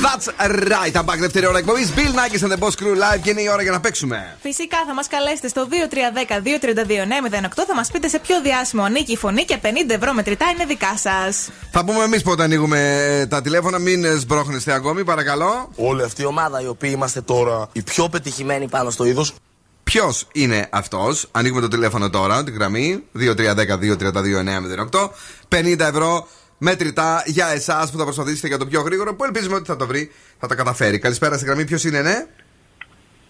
[0.06, 0.26] That's
[0.72, 0.94] right.
[0.96, 1.92] I'm back δεύτερη ώρα εκπομπής.
[1.96, 4.36] Bill Nackis and the Boss Crew live και είναι η ώρα για να παίξουμε.
[4.40, 7.64] Φυσικά θα μας καλέσετε στο 2310-232-908.
[7.66, 10.96] Θα μας πείτε σε ποιο διάσημο ανήκει η φωνή και 50 ευρώ μετρητά είναι δικά
[10.96, 11.48] σας.
[11.70, 13.78] Θα πούμε εμείς πότε ανοίγουμε ε, τα τηλέφωνα.
[13.78, 15.70] Μην ε, σμπρώχνεστε ακόμη, παρακαλώ.
[15.76, 19.34] Όλη αυτή η ομάδα η οποία είμαστε τώρα οι πιο πετυχημένοι πάνω στο είδος.
[19.82, 25.10] Ποιος είναι αυτός, ανοίγουμε το τηλέφωνο τώρα, τη γραμμή 2310-232-908.
[25.48, 29.66] 50 ευρώ μέτρητά για εσάς που θα προσπαθήσετε για το πιο γρήγορο, που ελπίζουμε ότι
[29.66, 30.98] θα το βρει, θα τα καταφέρει.
[30.98, 32.26] Καλησπέρα στη γραμμή, ποιος είναι, ναι;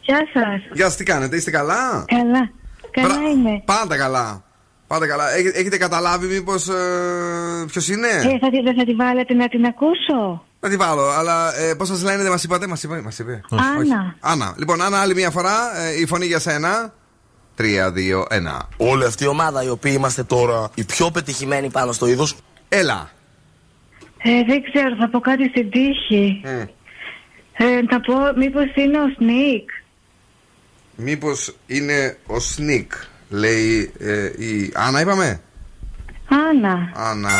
[0.00, 0.60] Γεια σας.
[0.72, 2.50] Γεια σας, τι κάνετε, είστε καλά; Καλά.
[2.90, 3.62] Καλά είμαι.
[3.64, 4.44] Πάντα καλά.
[4.86, 5.34] Πάντα καλά.
[5.34, 6.74] Έχ- έχετε καταλάβει μήπως ε,
[7.66, 11.08] ποιος είναι; Ε, θα, τη- δεν θα τη βάλετε να την ακούσω; Να τη βάλω,
[11.10, 13.00] αλλά ε, πώς σας λένε, δεν μας είπατε, μας είπε.
[13.04, 13.40] Μας είπε.
[13.50, 14.16] Άννα.
[14.20, 14.54] Άννα.
[14.58, 16.92] Λοιπόν, Άννα, άλλη μια φορά, ε, η φωνή για σένα.
[17.58, 18.68] 3, 2, 1.
[18.76, 22.36] Όλη αυτή η ομάδα η οποία είμαστε τώρα οι πιο πετυχημένοι πάνω στο είδος.
[22.68, 23.10] Έλα.
[24.28, 26.40] Ε, δεν ξέρω, θα πω κάτι στην τύχη.
[27.52, 29.70] Ε, θα πω, μήπως είναι ο Σνίκ.
[30.96, 32.92] Μήπως είναι ο Σνικ,
[33.28, 34.72] λέει ε, η.
[34.74, 35.40] Άννα, είπαμε;
[36.28, 36.92] Άννα.
[36.94, 37.30] Άννα.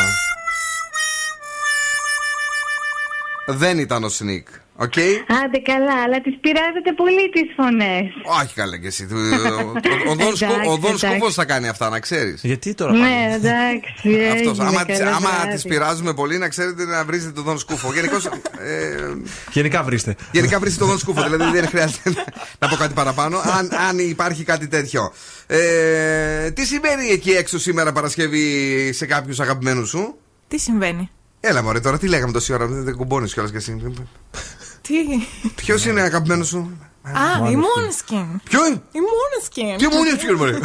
[3.47, 4.47] Δεν ήταν ο Σνικ.
[4.79, 4.93] Οκ.
[5.43, 8.05] Άντε καλά, αλλά τις πειράζετε πολύ τις φωνές.
[8.41, 9.07] Όχι καλά κι εσύ.
[9.07, 11.05] Του- Ο- ο- Ο Δον Σκου- Εντάξει, ο Δον εντάξει.
[11.07, 12.39] Σκούφος θα κάνει αυτά, να ξέρεις.
[12.43, 13.91] Γιατί τώρα Ναι, εντάξει,
[14.33, 14.59] Αυτός.
[14.59, 15.53] έγινε, Άμα, τις- καλό άμα βράδυ.
[15.53, 17.93] τις πειράζουμε πολύ, να ξέρετε να βρίζετε τον Δον Σκούφο.
[17.93, 18.25] Γενικώς.
[18.25, 18.31] Ε,
[19.51, 20.15] Γενικά βρίστε.
[20.31, 22.25] γενικά βρίσκεται τον Δον Σκούφο, δηλαδή δεν χρειάζεται να-
[22.59, 23.37] να πω κάτι παραπάνω.
[23.37, 25.13] Αν, αν υπάρχει κάτι τέτοιο.
[25.47, 28.45] Ε, τι συμβαίνει εκεί έξω σήμερα Παρασκευή
[28.93, 30.17] σε κάποιους αγαπημένους σου;
[30.47, 31.09] Τι συμβαίνει;
[31.39, 33.93] Έλα μωρέ τώρα, τι λέγαμε τόση ώρα, δεν δεν κουμπώνεις κιόλας κι εσύ.
[34.87, 34.95] Τι;
[35.55, 38.41] Ποιος είναι αγαπημένο σου; Α, η Μόνεσκιν.
[38.43, 39.77] Ποιο είναι; Η Μόνεσκιν.
[39.77, 40.59] Τι Μόνεσκιν, μωρέ.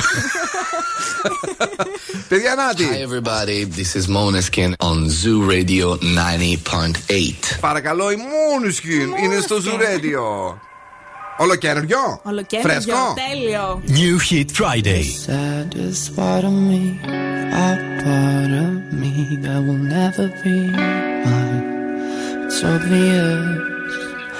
[2.29, 2.85] Παιδιά, Νάτι.
[2.91, 3.67] Hi, everybody.
[3.77, 7.59] This is Moneskin on Zoo Radio 90.8.
[7.61, 10.55] Παρακαλώ, η Μόνεσκιν είναι στο Zoo Radio.
[11.37, 12.21] Ολοκένουργιο.
[12.23, 12.73] Ολοκένουργιο.
[12.73, 13.15] Φρέσκο.
[13.31, 13.83] Τέλειο.
[13.87, 15.03] New Hit Friday.
[15.27, 16.53] Saddest part of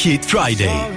[0.00, 0.89] Hit Friday.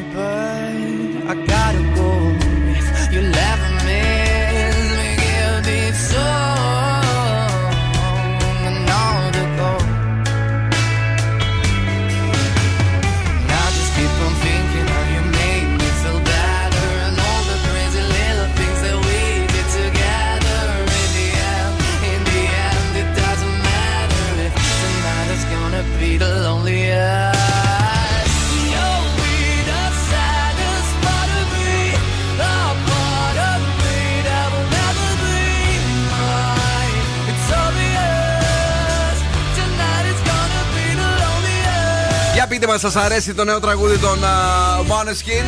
[42.63, 45.45] Πείτε μας, σας αρέσει το νέο τραγούδι των uh, Måneskin.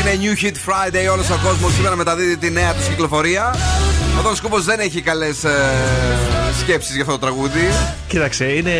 [0.00, 3.54] Είναι New Hit Friday, όλος ο κόσμος σήμερα μεταδίδει τη νέα του κυκλοφορία.
[4.18, 5.50] Ο Δον Σκούπος δεν έχει καλές ε,
[6.60, 7.68] σκέψεις για αυτό το τραγούδι.
[8.08, 8.72] Κοίταξε, είναι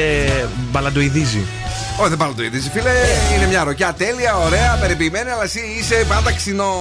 [0.70, 1.47] μπαλαντοειδίζει.
[2.01, 2.90] Όχι, δεν πάρω το είδηση, φίλε.
[3.36, 6.74] Είναι μια ροκιά τέλεια, ωραία, περιποιημένη, αλλά εσύ είσαι πάντα ξινό.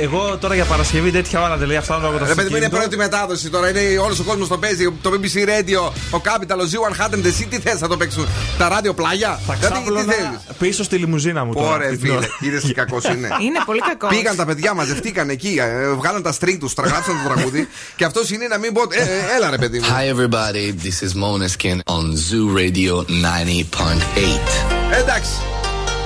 [0.00, 2.64] Εγώ τώρα για Παρασκευή τέτοια ώρα δεν λέει αυτά λόγω το Ρε παιδί μου, είναι
[2.66, 2.76] αυτοκίνητο.
[2.76, 3.68] πρώτη μετάδοση τώρα.
[3.68, 4.90] Είναι όλος ο κόσμος το παίζει.
[5.02, 6.66] Το BBC Radio, ο Capital, ο
[7.14, 8.26] Z100, εσύ τι θες να το παίξουν.
[8.58, 11.74] Τα ράδιο πλάγια; Θα Δηλαδή, τι ξάπλωνα θέλεις; πίσω στη λιμουζίνα μου τώρα.
[11.74, 12.12] Ωραία, την φίλε.
[12.12, 12.26] ώρα.
[12.40, 13.28] Είδες τι κακός είναι.
[13.40, 14.16] Είναι πολύ κακός.
[14.16, 17.68] Πήγαν τα παιδιά, μαζευτήκαν εκεί, ε, βγάλαν τα string τους, τραγάψαν το τραγούδι.
[17.96, 18.82] και αυτός είναι να μην πω.
[18.90, 19.84] Ε, ε, έλα ρε παιδί μου.
[19.84, 24.63] Hi everybody, this is Moneskin on Zoo Radio 90.8.
[24.98, 25.32] Εντάξει.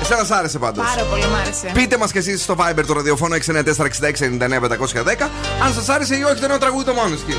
[0.03, 0.85] Εσένα σ' άρεσε πάντως.
[0.87, 1.71] Πάρα πολύ μ' άρεσε.
[1.73, 5.31] Πείτε μας και εσείς στο Viber του ραδιοφώνου 694-6699-510
[5.65, 7.37] αν σας άρεσε ή όχι το νέο τραγούδι το Måneskin.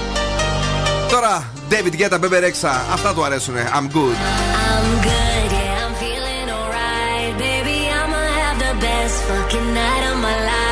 [1.09, 3.55] Τώρα, David Guetta, Bebe Rexha, αυτά του αρέσουν.
[3.55, 4.17] I'm good.
[4.73, 7.33] I'm good, yeah, I'm feeling alright.
[7.45, 10.69] Baby, I'ma have the best fucking night of my life.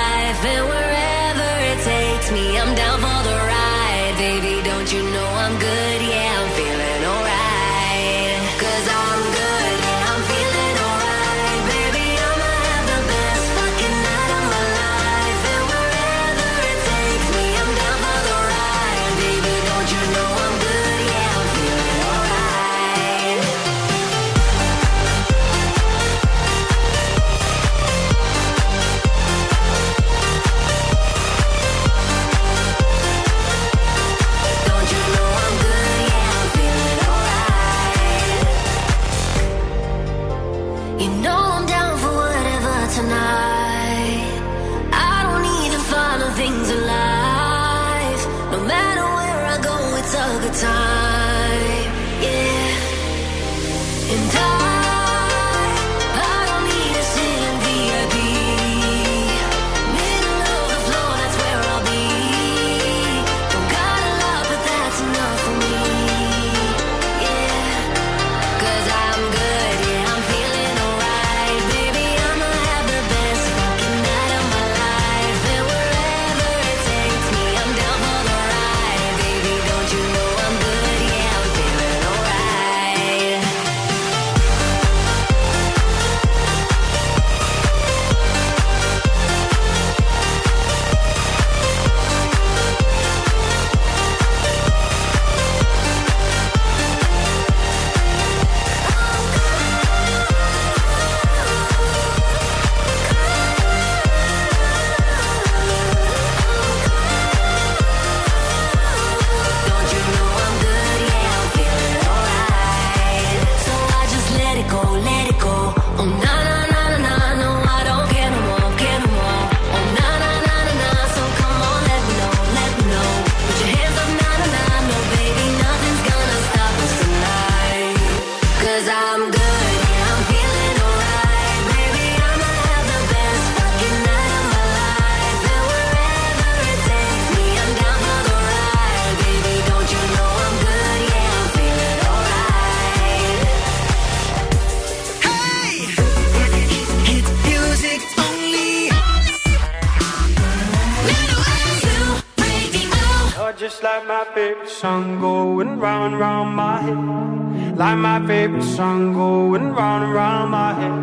[158.78, 160.94] Song going round and round my head.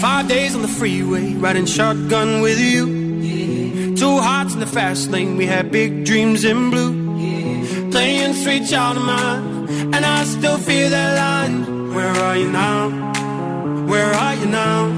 [0.00, 3.94] Five days on the freeway, riding shotgun with you.
[3.94, 6.92] Two hearts in the fast lane, we had big dreams in blue.
[7.92, 11.94] Playing sweet child of mine, and I still feel that line.
[11.94, 12.88] Where are you now?
[13.86, 14.97] Where are you now?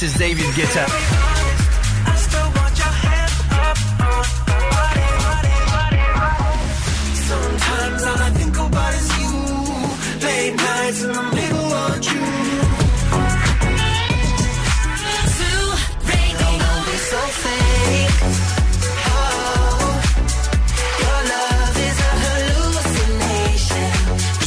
[0.00, 0.86] This is κομμά Guetta.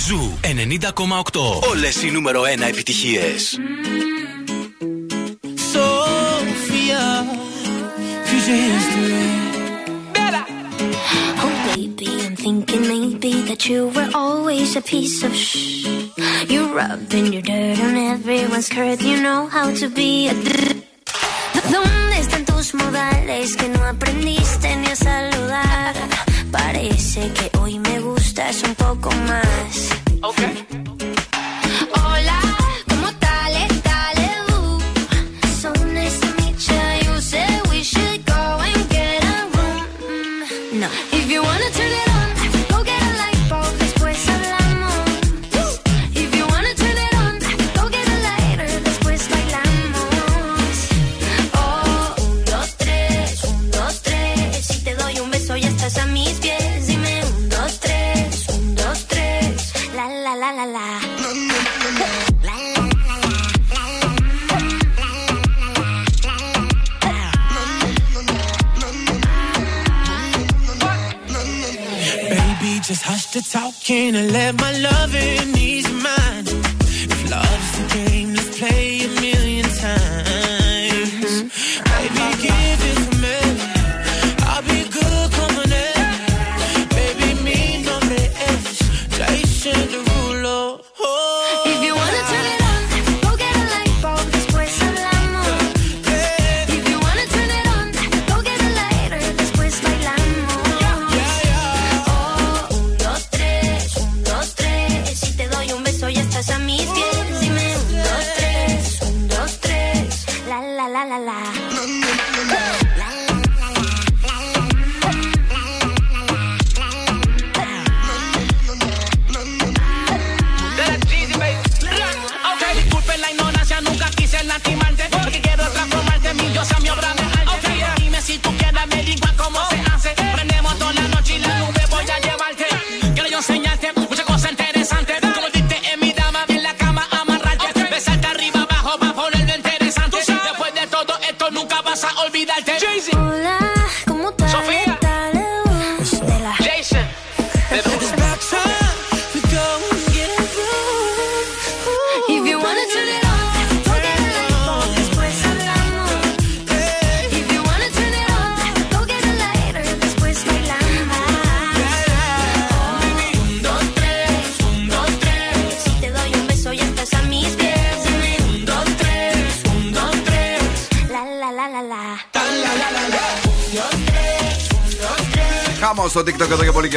[0.07, 0.39] Ζου
[1.69, 3.59] Όλες οι νούμερο 1 επιτυχίες.
[18.75, 20.12] You know how to be.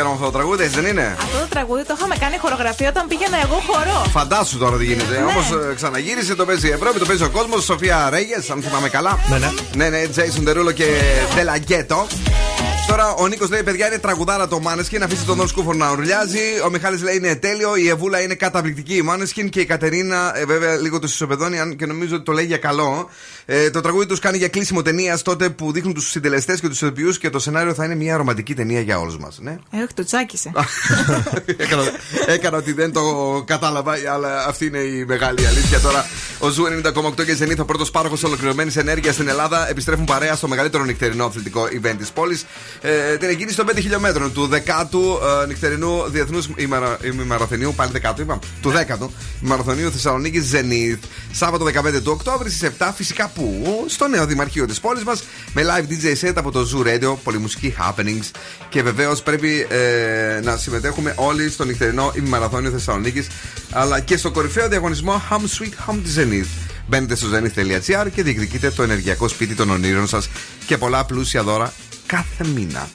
[0.01, 3.38] Αυτό το τραγούδι, έτσι δεν είναι; Αυτό το τραγούδι το είχαμε κάνει χορογραφία όταν πήγαινα
[3.44, 4.07] εγώ χορό.
[4.11, 5.18] Φαντάσου τώρα τι γίνεται.
[5.18, 5.24] Ναι.
[5.24, 5.40] Όμω
[5.70, 7.64] ε, ξαναγύρισε, το παίζει η Ευρώπη, το παίζει ο κόσμος.
[7.64, 9.18] Σοφία Ρέγες, αν θυμάμαι καλά.
[9.28, 9.51] Ναι, ναι.
[9.74, 10.07] Ναι, ναι,
[10.44, 10.86] Τερούλο και
[11.34, 12.06] Τελαγκέτο.
[12.86, 16.40] Τώρα ο Νίκος λέει: Παιδιά είναι τραγουδάρα το Μάνεσκιν, αφήστε τον Νόρ Σκούφο να ουρλιάζει.
[16.64, 20.44] Ο Μιχάλης λέει: Είναι τέλειο, η Εβούλα είναι καταπληκτική η Μάνεσκιν και η Κατερίνα, ε,
[20.44, 23.10] βέβαια, λίγο το συσοπεδώνει, αν και νομίζω ότι το λέει για καλό.
[23.48, 26.82] Ε, το τραγούδι τους κάνει για κλείσιμο ταινίας τότε που δείχνουν τους συντελεστές και τους
[26.82, 29.39] ηθοποιούς και το σενάριο θα είναι μια ρομαντική ταινία για όλους μας.
[29.40, 29.59] Ναι.
[29.70, 30.52] Ε, το τσάκισε.
[31.56, 31.82] έκανα,
[32.27, 36.06] έκανα ότι δεν το κατάλαβα, αλλά αυτή είναι η μεγάλη αλήθεια τώρα.
[36.38, 40.48] Ο Zoo 90,8 και Zenith, ο πρώτος πάροχος ολοκληρωμένης ενέργειας στην Ελλάδα, επιστρέφουν παρέα στο
[40.48, 42.44] μεγαλύτερο νυχτερινό αθλητικό event της πόλης.
[42.80, 46.48] Ε, την εκκίνηση των 5 χιλιόμετρων του 10ου ε, νυχτερινού διεθνούς
[47.02, 49.08] ημιμαραθωνίου, πάλι 10ου είπα, του 10ου
[49.40, 50.98] ημιμαραθωνίου Θεσσαλονίκης Zenith.
[51.32, 55.22] Σάββατο 15 του Οκτώβρη στις 7 φυσικά που στο νέο δημαρχείο της πόλης μας
[55.52, 58.30] με live DJ set από το Zoo Radio, πολυμουσική happenings
[58.68, 63.26] και βεβαίως πρέπει ε, να συμμετέχουμε όλοι στο νυχτερινό ημιμαραθώνιο Θεσσαλονίκης
[63.70, 66.70] αλλά και στο κορυφαίο διαγωνισμό Hum Sweet Hum της Zenith.
[66.86, 70.28] Μπαίνετε στο zenith.gr και διεκδικείτε το ενεργειακό σπίτι των ονείρων σας
[70.66, 71.72] και πολλά πλούσια δώρα
[72.06, 72.88] κάθε μήνα.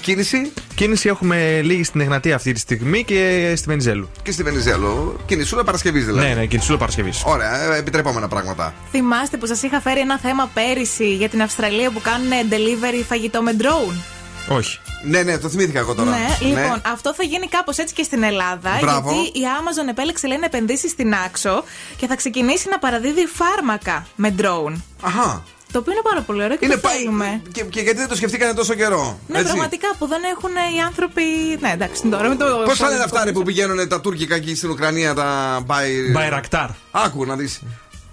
[0.00, 4.10] Κίνηση; Κίνηση έχουμε λίγη στην Εγνατία αυτή τη στιγμή και στη Βενιζέλου.
[4.22, 5.20] Και στη Βενιζέλου.
[5.26, 6.28] Κινησούλα Παρασκευής δηλαδή.
[6.28, 7.22] Ναι, ναι, κινησούλα Παρασκευής.
[7.24, 8.74] Ωραία, ε, επιτρεπόμενα πράγματα.
[8.90, 13.42] Θυμάστε που σας είχα φέρει ένα θέμα πέρυσι για την Αυστραλία που κάνουν delivery φαγητό
[13.42, 14.19] με drone.
[14.48, 14.78] Όχι.
[15.04, 16.10] Ναι, ναι, το θυμήθηκα εγώ τώρα.
[16.10, 18.78] Ναι, λοιπόν, αυτό θα γίνει κάπως έτσι και στην Ελλάδα.
[18.80, 19.12] Μπράβο.
[19.12, 21.64] Γιατί η Amazon επέλεξε, λέει, να επενδύσεις στην Άξο
[21.96, 24.74] και θα ξεκινήσει να παραδίδει φάρμακα με drone.
[25.02, 25.42] Αχά.
[25.72, 27.42] Το οποίο είναι πάρα πολύ ωραίο και Είναι το θέλουμε.
[27.52, 29.18] Και, και γιατί δεν το σκεφτήκανε τόσο καιρό.
[29.26, 31.22] Ναι, έτσι; πραγματικά που δεν έχουν οι άνθρωποι.
[31.60, 32.44] Ναι, εντάξει, τώρα με το.
[32.64, 36.10] Πώς θα λένε αυτά ρε, που πηγαίνουν τα τουρκικά εκεί στην Ουκρανία, τα μπαϊ...
[36.12, 36.68] Μπαϊρακτάρ.
[36.90, 37.60] Άκου να δεις.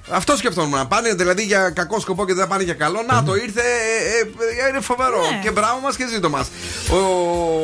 [0.10, 0.78] Αυτό σκεφτόμουν.
[0.78, 3.00] Να πάνε δηλαδή για κακό σκοπό και δεν θα πάνε για καλό.
[3.08, 3.62] Να το ήρθε.
[3.62, 5.22] Ε, ε, είναι φοβερό.
[5.22, 5.40] Ναι.
[5.44, 6.48] Και μπράβο μας και ζήτω μας.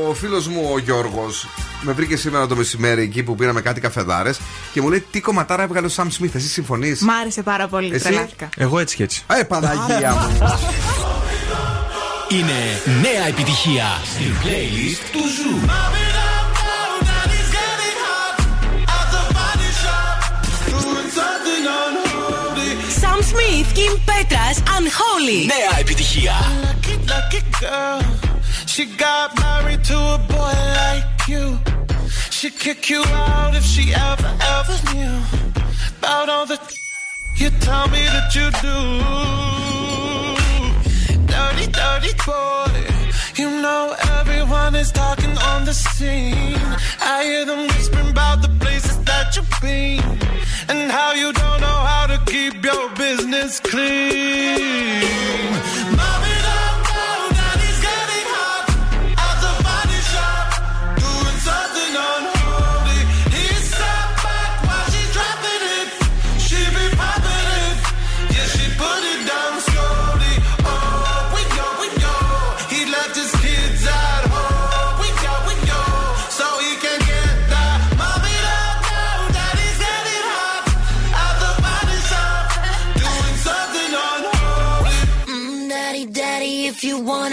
[0.09, 1.47] Ο φίλος μου ο Γιώργος
[1.81, 4.39] με βρήκε σήμερα το μεσημέρι εκεί που πήραμε κάτι καφεδάρες
[4.73, 6.35] και μου λέει τι κομματάρα έβγαλε ο Σαμ Σμιθ.
[6.35, 7.93] Εσύ συμφωνείς; Μ' άρεσε πάρα πολύ.
[7.93, 8.49] Εσύ; Τρελάθηκα.
[8.57, 9.23] Εγώ έτσι και έτσι.
[9.39, 10.47] Ε, Παναγία μου.
[12.29, 16.02] Είναι νέα επιτυχία στην playlist του Zoo.
[23.52, 25.46] Sam Smith, Kim Petras, Unholy.
[25.46, 26.34] Νέα επιτυχία.
[27.06, 28.00] Lucky girl,
[28.66, 31.58] she got married to a boy like you.
[32.30, 35.16] She'd kick you out if she ever, ever knew
[35.98, 36.58] about all the
[37.40, 38.76] you tell me that you do.
[41.32, 43.01] Dirty, dirty boy.
[43.35, 46.59] You know everyone is talking on the scene.
[47.01, 50.03] I hear them whispering about the places that you've been
[50.69, 55.01] and how you don't know how to keep your business clean.
[55.97, 56.32] Mom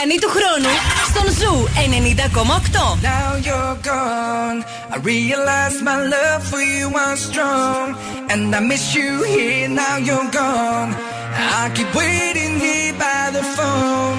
[0.00, 0.72] μηχανή του χρόνου
[1.08, 1.68] στον Ζου
[2.34, 2.98] 90,8.
[3.02, 4.58] Now you're gone.
[4.94, 7.86] I realize my love for you was strong.
[8.32, 10.90] And I miss you here, now you're gone.
[11.60, 14.16] I keep waiting here by the phone.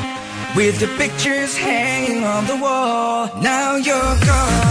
[0.58, 3.20] With the pictures hanging on the wall.
[3.52, 4.71] Now you're gone.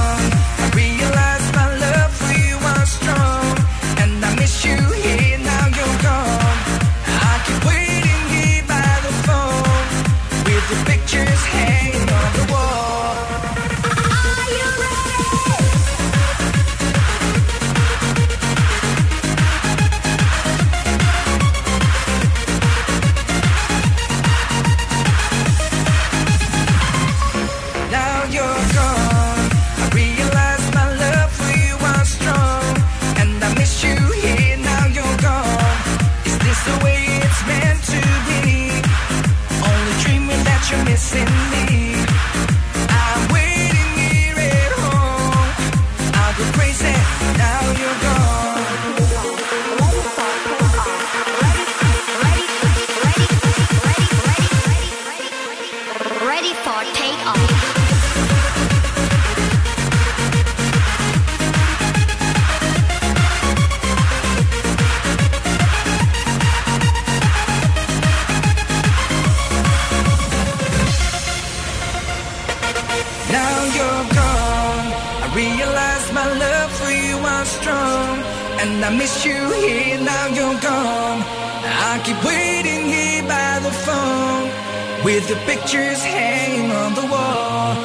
[85.13, 87.75] With the pictures hanging on the wall.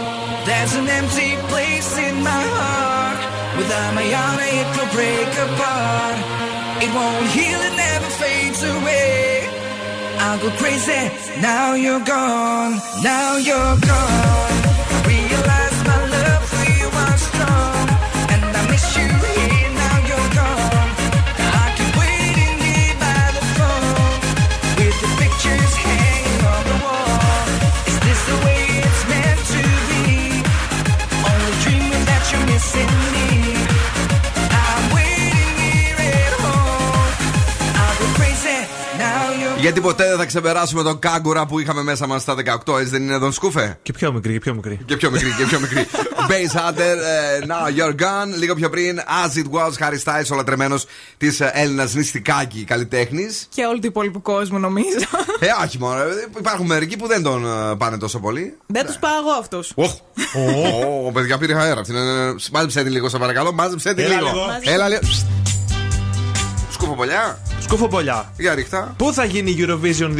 [0.46, 3.18] There's an empty place in my heart.
[3.58, 6.18] Without my honor, it will break apart.
[6.84, 9.48] It won't heal, it never fades away.
[10.20, 11.10] I'll go crazy.
[11.40, 12.80] Now you're gone.
[13.02, 14.45] Now you're gone.
[39.66, 42.34] Γιατί ποτέ δεν θα ξεπεράσουμε τον κάγκουρα που είχαμε μέσα μας στα
[42.66, 44.78] 18, έτσι δεν είναι εδώ σκούφε; Και πιο μικρή, και πιο μικρή.
[44.86, 45.86] Και πιο μικρή, και πιο μικρή.
[46.30, 48.38] Base Hunter, ε, Now You're Gone.
[48.38, 50.76] Λίγο πιο πριν, As It Was, Harry Styles, ο λατρεμένο
[51.16, 53.48] τη Έλληνας νηστικάκη καλλιτέχνης.
[53.54, 54.88] Και όλου του υπόλοιπου κόσμου νομίζω.
[55.40, 56.00] Ε, όχι μόνο.
[56.02, 56.06] ε,
[56.38, 58.56] Υπάρχουν μερικοί που δεν τον ε, πάνε τόσο πολύ.
[58.66, 59.72] Δεν τους πάω εγώ αυτούς.
[59.74, 59.92] Οχ.
[61.06, 61.80] Ω, παιδιά πήρε αέρα.
[61.80, 63.52] Αυτή είναι- Μάζεψε την λίγο, σε παρακαλώ.
[63.52, 64.26] Μάζεψε την Έλα λίγο.
[64.32, 64.74] λίγο.
[64.74, 65.00] Έλα λίγο.
[66.80, 67.38] Σκουφοπολιά.
[67.60, 68.32] Σκουφομπολιά.
[68.36, 68.94] Για ρίχτα.
[68.96, 70.10] Πού θα γίνει η Eurovision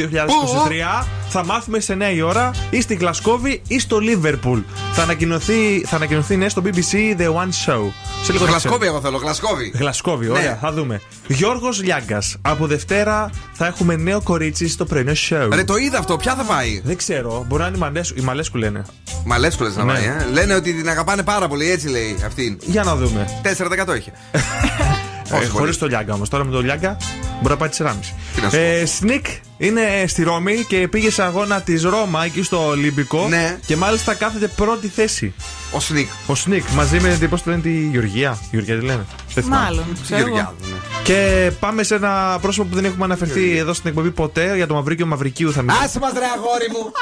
[1.02, 4.58] 2023, θα μάθουμε σε 9 η ώρα ή στη Γλασκόβη ή στο Λίβερπουλ.
[4.92, 7.82] Θα ανακοινωθεί, θα ανακοινωθεί ναι, στο BBC The One Show.
[8.22, 8.86] Σε λίγο θα Γλασκόβη, ξέρουμε.
[8.86, 9.16] εγώ θέλω.
[9.16, 9.72] Γλασκόβη.
[9.74, 10.58] Γλασκόβη, ωραία, Ναι.
[10.60, 11.00] θα δούμε.
[11.26, 12.36] Γιώργος Λιάγκας.
[12.42, 15.48] Από Δευτέρα θα έχουμε νέο κορίτσι στο πρωινό show.
[15.52, 18.22] Ρε το είδα αυτό, ποια θα πάει; Δεν ξέρω, μπορεί να είναι η Μαλέσκου, η
[18.22, 18.84] Μαλέσκου λένε.
[19.24, 19.92] Μαλέσκου λες να Ναι.
[19.92, 20.26] πάει, ε.
[20.32, 22.56] Λένε ότι την αγαπάνε πάρα πολύ, έτσι λέει αυτή.
[22.60, 23.28] Για να δούμε.
[23.42, 24.12] 4% είχε.
[25.30, 26.28] Ε, Χωρίς το Λιάγκα όμως.
[26.28, 26.96] Τώρα με το Λιάγκα
[27.40, 27.92] μπορεί να πάει 4,5.
[28.34, 29.26] Τι να σου Ε, Σνικ
[29.58, 33.26] είναι στη Ρώμη και πήγε σε αγώνα της Ρώμα εκεί στο Ολυμπικό.
[33.28, 33.58] Ναι.
[33.66, 35.34] Και μάλιστα κάθεται πρώτη θέση.
[35.72, 36.08] Ο Σνικ.
[36.26, 37.28] Ο Σνικ μαζί με την.
[37.28, 38.38] Πώς τη λένε τη Γεωργία.
[38.50, 39.04] Γεωργία τη λένε.
[39.34, 39.64] Δεν θυμάμαι.
[39.64, 39.84] Μάλλον.
[40.02, 40.28] ξέρω εγώ.
[40.28, 40.76] Γεωργιάδου, ναι.
[41.02, 44.56] Και πάμε σε ένα πρόσωπο που δεν έχουμε αναφερθεί εδώ στην εκπομπή ποτέ.
[44.56, 45.86] Για το Μαυρίκιο Μαυρικίου θα μιλήσουμε.
[45.86, 46.92] Άσε μας ρε αγόρι μου.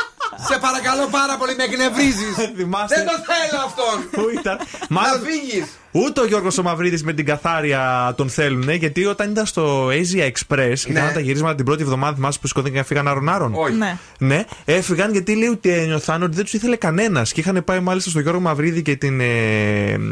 [0.48, 2.34] Σε παρακαλώ πάρα πολύ, με εκνευρίζεις.
[2.56, 2.94] Θυμάστε.
[2.96, 3.96] Δεν το θέλω αυτόν.
[4.10, 4.56] Πού ήταν;
[4.88, 5.66] Να Μάλλον φύγεις.
[5.90, 10.30] ούτε ο Γιώργος ο Μαυρίδη με την καθάρια τον θέλουν, γιατί όταν ήταν στο Asia
[10.32, 10.98] Express και Ναι.
[10.98, 13.52] κάναν τα γυρίσματα την πρώτη εβδομάδα, θυμάσαι που σηκώθηκαν και φύγαν άρον-άρον.
[13.54, 13.72] Όχι.
[13.74, 13.98] Ναι.
[14.18, 17.32] Ναι, έφυγαν γιατί λέει ότι ένιωθαν ότι δεν τους ήθελε κανένας.
[17.32, 19.26] Και είχαν πάει μάλιστα στον Γιώργο Μαυρίδη και την ε,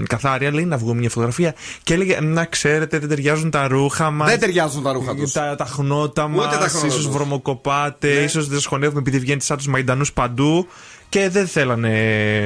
[0.08, 1.54] καθάρια, λέει να βγούμε μια φωτογραφία.
[1.82, 4.28] Και έλεγε Να ξέρετε, δεν ταιριάζουν τα ρούχα μας.
[4.30, 5.32] Δεν ταιριάζουν τα ρούχα τους.
[5.32, 7.08] Τα, τα χνότα μα, Ούτε τα χνότα ίσως τους.
[7.08, 8.20] βρωμοκοπάτε, Ναι.
[8.20, 10.66] ίσως δεν σχολεύουμε επειδή βγαίνετε σαν τους μαϊντανού παντού.
[11.08, 11.90] Και δεν θέλανε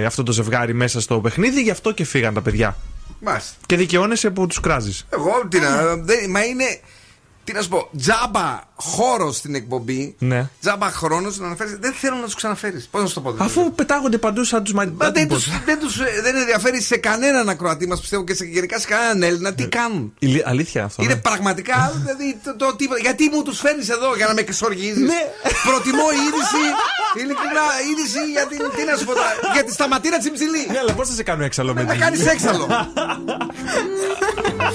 [0.06, 2.76] αυτό το ζευγάρι μέσα στο παιχνίδι, γι' αυτό και φύγαν τα παιδιά.
[3.20, 3.54] Μάλιστα.
[3.66, 5.06] Και δικαιώνεσαι που τους κράζεις.
[5.10, 5.96] Εγώ τι να.
[5.96, 6.80] δεν- Μα είναι.
[7.44, 10.48] Τι να σου πω, τζάμπα χώρο στην εκπομπή, Ναι.
[10.60, 11.76] τζάμπα χρόνος να αναφέρεις.
[11.80, 12.88] Δεν θέλω να τους ξαναφέρεις.
[12.90, 13.32] Πώς να σου το πω.
[13.32, 13.50] δηλαδή.
[13.50, 15.12] Αφού πετάγονται παντού σαν τους Μα μαϊντανού.
[15.12, 18.78] δεν, τους, δεν, τους, ε, δεν ενδιαφέρει σε κανέναν ακροατή μας, πιστεύω και σε, γενικά
[18.78, 21.02] σε κανέναν Έλληνα τι κάνουν; Αλήθεια αυτό.
[21.02, 21.20] Είναι ναι.
[21.20, 21.92] πραγματικά.
[22.02, 23.00] Δηλαδή, το, το, τίποτα.
[23.00, 25.00] γιατί μου τους φέρνεις εδώ για να με εξοργίζει.
[25.02, 25.20] Ναι.
[25.68, 26.64] Προτιμώ είδηση.
[27.20, 28.58] Ειλικρινά, είδηση για την.
[28.76, 30.66] Τι να σου πω, τα- για τη σταματήρα τσιμψιλή.
[30.70, 32.66] Ναι, αλλά πώς θα σε κάνω έξαλλο με Να την- κάνεις έξαλλο.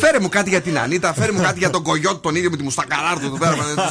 [0.03, 2.57] φέρε μου κάτι για την Ανίτα, φέρε μου κάτι για τον κογιότ τον ίδιο με
[2.57, 3.55] τη μουστακαράρ του εδώ πέρα.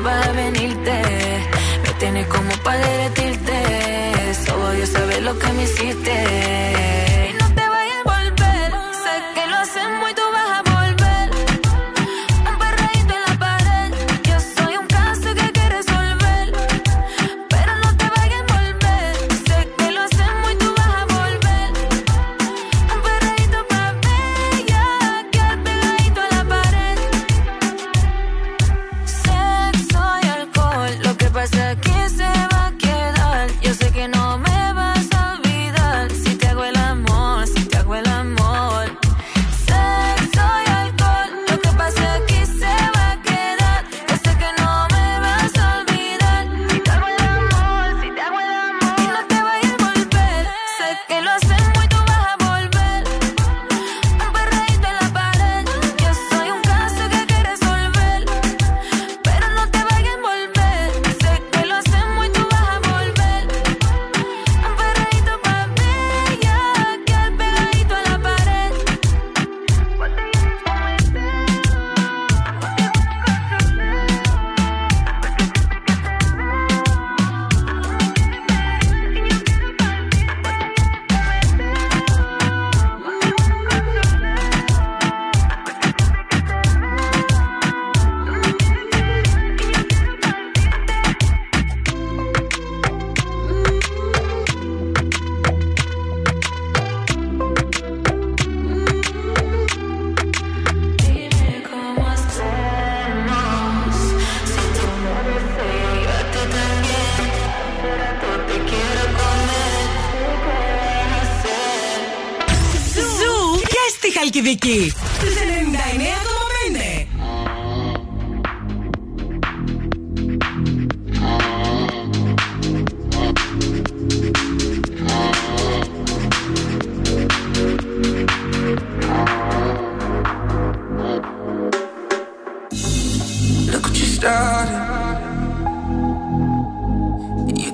[0.00, 0.92] va a venirte.
[1.82, 2.95] Me tienes como padre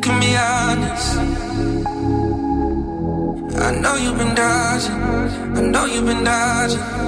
[0.02, 1.16] can be honest.
[3.56, 5.02] I know you've been dodging.
[5.58, 7.01] I know you've been dodging touch.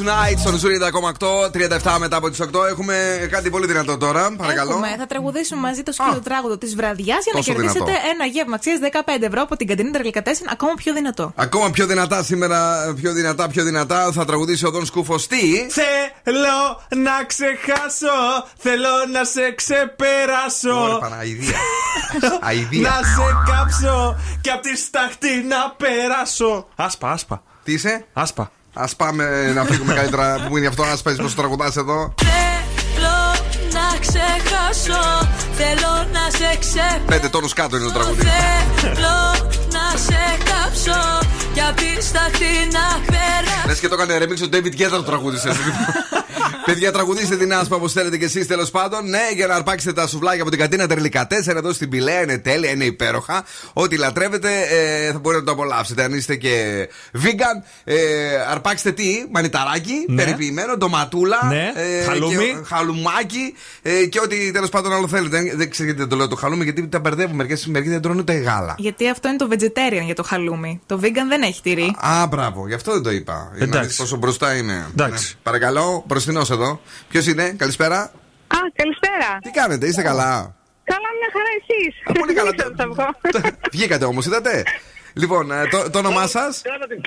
[0.00, 0.78] Tonight στον Ζούρι
[1.18, 1.50] 90,8,
[1.94, 2.46] 37 μετά από τις 8.
[2.70, 4.34] Έχουμε κάτι πολύ δυνατό τώρα.
[4.36, 4.70] Παρακαλώ.
[4.70, 8.00] Έχουμε, θα τραγουδήσουμε μαζί το σκύλο τράγουδο της βραδιάς για να τόσο κερδίσετε δυνατό.
[8.14, 11.32] ένα γεύμα αξίας 15 ευρώ από την καντίνη Τερλικατέσιν, ακόμα πιο δυνατό.
[11.36, 15.66] Ακόμα πιο δυνατά σήμερα, πιο δυνατά, πιο δυνατά θα τραγουδήσει ο Δον Σκούφος τι;
[16.22, 20.82] Θέλω να ξεχάσω, θέλω να σε ξεπεράσω.
[20.82, 21.56] Ωραία, Παναηδία.
[22.48, 22.80] Αηδία.
[22.90, 26.68] να σε κάψω και απ' τη σταχτή να περάσω.
[26.76, 27.42] Άσπα, άσπα.
[27.64, 28.50] Τι είσαι; Άσπα.
[28.72, 30.82] Α πάμε να φύγουμε καλύτερα που μου είναι αυτό.
[30.82, 32.14] Α παίζεις πώ τραγουδάς εδώ.
[32.94, 33.18] Θέλω
[33.72, 37.04] να ξεχάσω, θέλω να σε ξεπεράσω.
[37.06, 38.22] Πέντε τόνους κάτω είναι το τραγούδι.
[38.76, 39.18] Θέλω
[39.72, 41.18] να σε κάψω
[41.52, 43.66] και απ' τη σταχτή να περάσω.
[43.66, 45.50] Λες και το έκανε remix ο David Guetta το τραγούδισε.
[46.64, 49.08] Παιδιά, τραγουδίστε την άσπα όπως θέλετε κι εσείς τέλος πάντων.
[49.08, 52.22] Ναι, για να αρπάξετε τα σουβλάκια από την κατίνα τερλικά 4 εδώ στην Πηλαία.
[52.22, 53.44] Είναι τέλεια, είναι υπέροχα.
[53.72, 56.02] Ό,τι λατρεύετε ε, θα μπορείτε να το απολαύσετε.
[56.02, 56.88] Αν είστε και
[57.22, 57.96] vegan, ε,
[58.50, 60.22] αρπάξτε τι, μανιταράκι, Ναι.
[60.24, 61.72] περιποιημένο, ντοματούλα, Ναι,
[62.06, 62.34] χαλούμι.
[62.36, 65.36] και, χαλουμάκι ε, και ό,τι τέλος πάντων άλλο θέλετε.
[65.42, 67.34] Δεν- Δεν ξέρω γιατί δεν το λέω το χαλούμι, γιατί τα μπερδεύω.
[67.34, 68.74] Μερικές μερικοί δεν τρώνε ούτε γάλα.
[68.78, 70.80] Γιατί αυτό είναι το vegetarian για το χαλούμι.
[70.86, 71.96] Το vegan δεν έχει τυρί.
[72.00, 73.50] Α, μπράβο, γι' αυτό δεν το είπα.
[73.56, 73.88] Για να Εντάξει.
[73.88, 74.86] δεις πόσο μπροστά είναι.
[74.90, 75.32] Εντάξει.
[75.34, 75.40] Ναι.
[75.42, 77.98] Παρακαλώ, μπροστινό εδώ; Ποιος είναι, καλησπέρα.
[78.46, 79.38] Α, καλησπέρα.
[79.42, 80.54] Τι κάνετε, είστε καλά;
[80.84, 82.18] Καλά, μια χαρά εσείς.
[82.18, 82.50] πολύ καλά.
[82.50, 83.60] Δεν ξέρω τι θα βγω.
[83.72, 84.62] Βγήκατε όμως, είδατε;
[85.12, 87.00] Λοιπόν, ε, το, το όνομά σας; Κράτα την.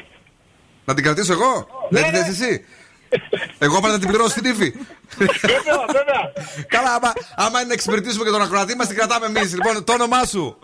[0.86, 2.66] Να την κρατήσω εγώ; Δεν την θες εσύ;
[3.60, 4.74] Εγώ πρέπει να την πληρώσω στην ύφη.
[5.18, 6.22] Βέβαια, βέβαια.
[6.68, 9.54] Καλά, άμα, άμα είναι να εξυπηρετήσουμε και τον ακροατή μας, την κρατάμε εμείς.
[9.54, 10.60] Λοιπόν, το όνομά σου.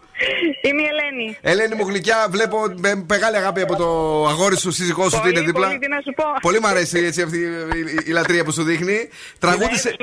[0.62, 1.38] Είμαι η Ελένη.
[1.42, 3.88] Ελένη μου γλυκιά, βλέπω με μεγάλη αγάπη από το
[4.28, 5.68] αγόρι σου, σύζυγό σου ότι Πολύ, είναι δίπλα.
[5.68, 6.24] πολύ, τι να σου πω.
[6.42, 9.10] Πολύ μ' αρέσει έτσι αυτή η, η- η λατρεία που σου δείχνει.
[9.40, 9.96] Τραγούδισε.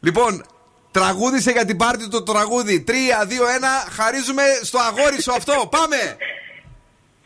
[0.00, 0.44] Λοιπόν,
[0.90, 2.84] τραγούδισε για την πάρτι του το τραγούδι.
[2.88, 5.52] 3, 2, 1, χαρίζουμε στο αγόρι σου αυτό.
[5.76, 5.96] Πάμε!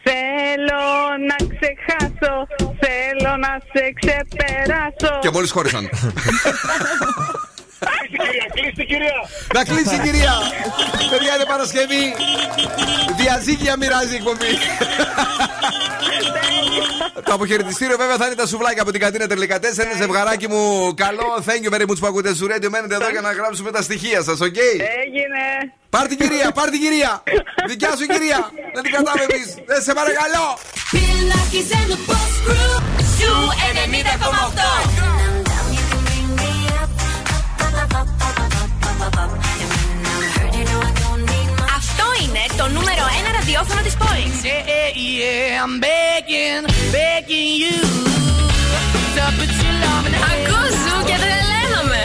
[0.09, 0.83] Θέλω
[1.29, 5.19] να ξεχάσω, θέλω να σε ξεπεράσω.
[5.21, 5.89] Και μόλις χώρισαν.
[8.55, 9.17] Κλείσει κυρία.
[9.55, 10.35] Να κλείσει η κυρία.
[11.11, 12.05] Παιδιά είναι Παρασκευή.
[13.17, 14.53] Διαζύγια μοιράζει η εκπομπή.
[17.25, 19.61] Το αποχαιρετιστήριο βέβαια θα είναι τα σουβλάκια από την κατίνα τελικά 4.
[19.79, 21.45] Ένα ζευγαράκι μου καλό.
[21.47, 22.69] Thank you very much που ακούτε Zoo Radio.
[22.69, 25.43] Μένετε εδώ για να γράψουμε τα στοιχεία σας, οκ; Έγινε.
[25.91, 27.23] Πάρ την κυρία, πάρ την κυρία.
[27.67, 28.51] Δικιά σου κυρία.
[28.75, 29.55] Δεν την κρατάμε εμείς.
[29.67, 30.45] Δεν σε παρακαλώ.
[41.79, 44.37] Αυτό είναι το νούμερο 1 ραδιόφωνο της πόλης.
[44.43, 46.63] Yeah, yeah, I'm begging,
[46.97, 47.79] begging you
[49.15, 52.03] to put your love in the Ακούς Zoo και τρελαίνομαι.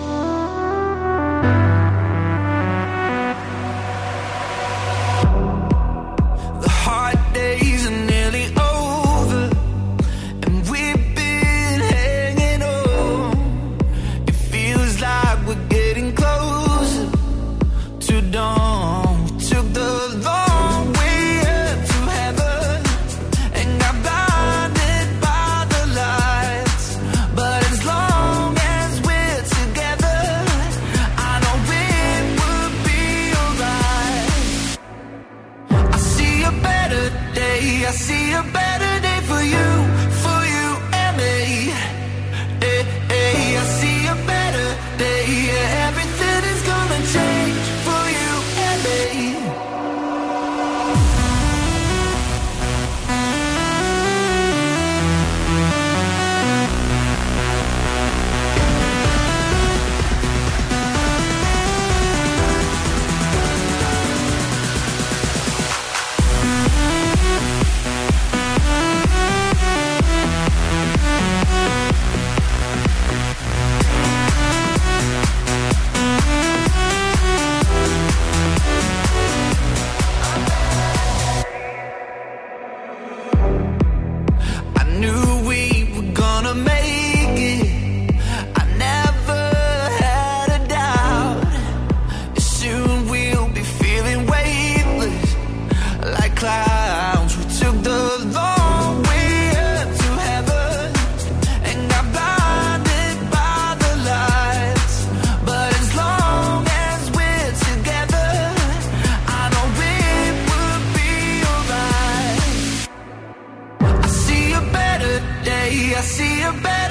[115.97, 116.84] I see a better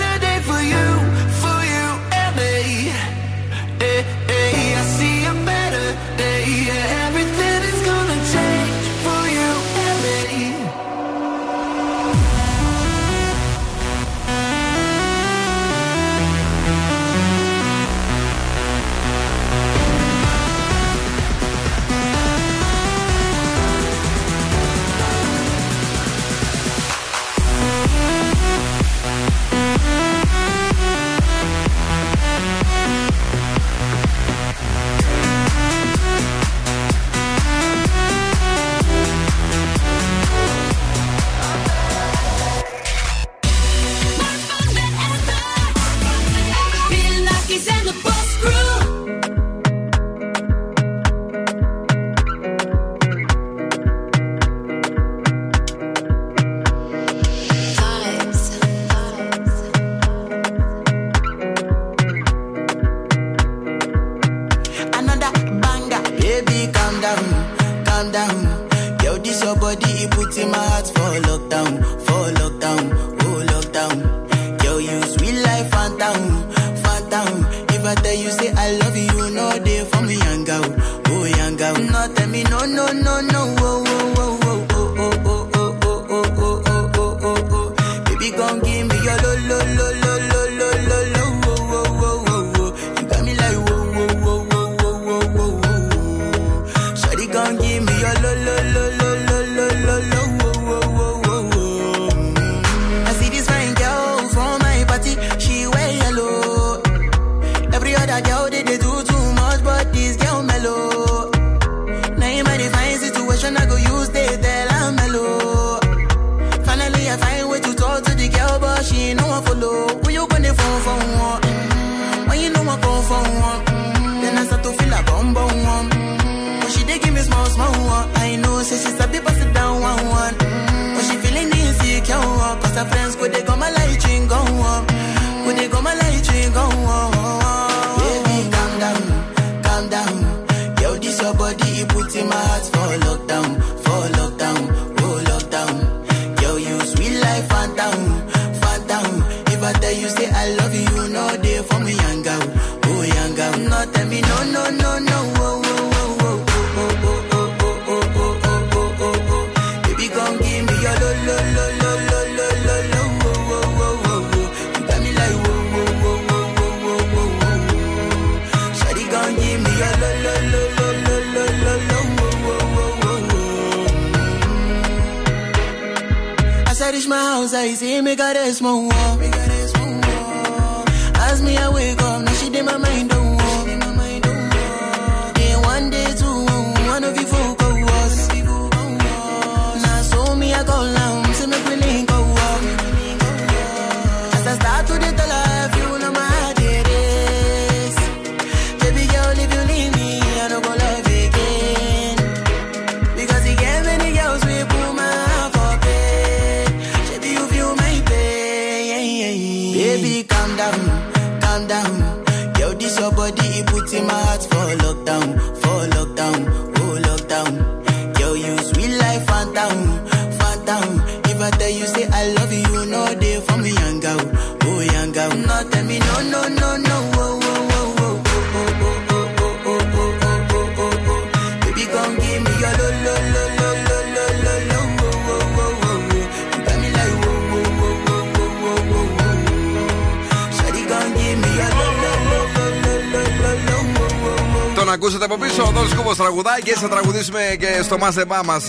[246.34, 248.68] τραγουδάει και θα τραγουδήσουμε και στο μάζεμά μας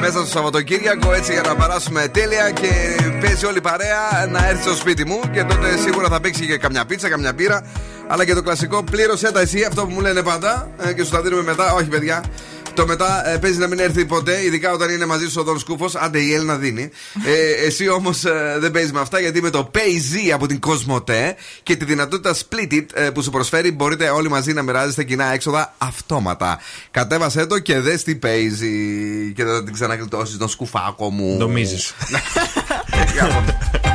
[0.00, 2.70] μέσα στο Σαββατοκύριακο έτσι για να περάσουμε τέλεια και
[3.20, 6.56] παίζει όλη η παρέα να έρθει στο σπίτι μου και τότε σίγουρα θα παίξει και
[6.56, 7.62] καμιά πίτσα, καμιά πύρα.
[8.06, 11.10] Αλλά και το κλασικό πλήρωσέ τα εσύ, αυτό που μου λένε πάντα ε, και σου
[11.10, 11.72] τα δίνουμε μετά.
[11.72, 12.24] Όχι, παιδιά.
[12.78, 15.58] Το μετά ε, παίζει να μην έρθει ποτέ, ειδικά όταν είναι μαζί σου ο Δον
[15.58, 15.94] Σκούφος.
[15.94, 16.90] Άντε η Έλληνα δίνει.
[17.26, 18.24] Ε, εσύ όμως
[18.58, 21.32] δεν παίζεις με αυτά γιατί με το PayZ από την Cosmote
[21.62, 25.32] και τη δυνατότητα Split It ε, που σου προσφέρει μπορείτε όλοι μαζί να μοιράζεστε κοινά
[25.32, 26.58] έξοδα αυτόματα.
[26.90, 31.36] Κατέβασέ το και δες τι παίζει και δεν θα την ξαναγλιτώσεις τον σκουφάκο μου.
[31.38, 31.94] Νομίζεις.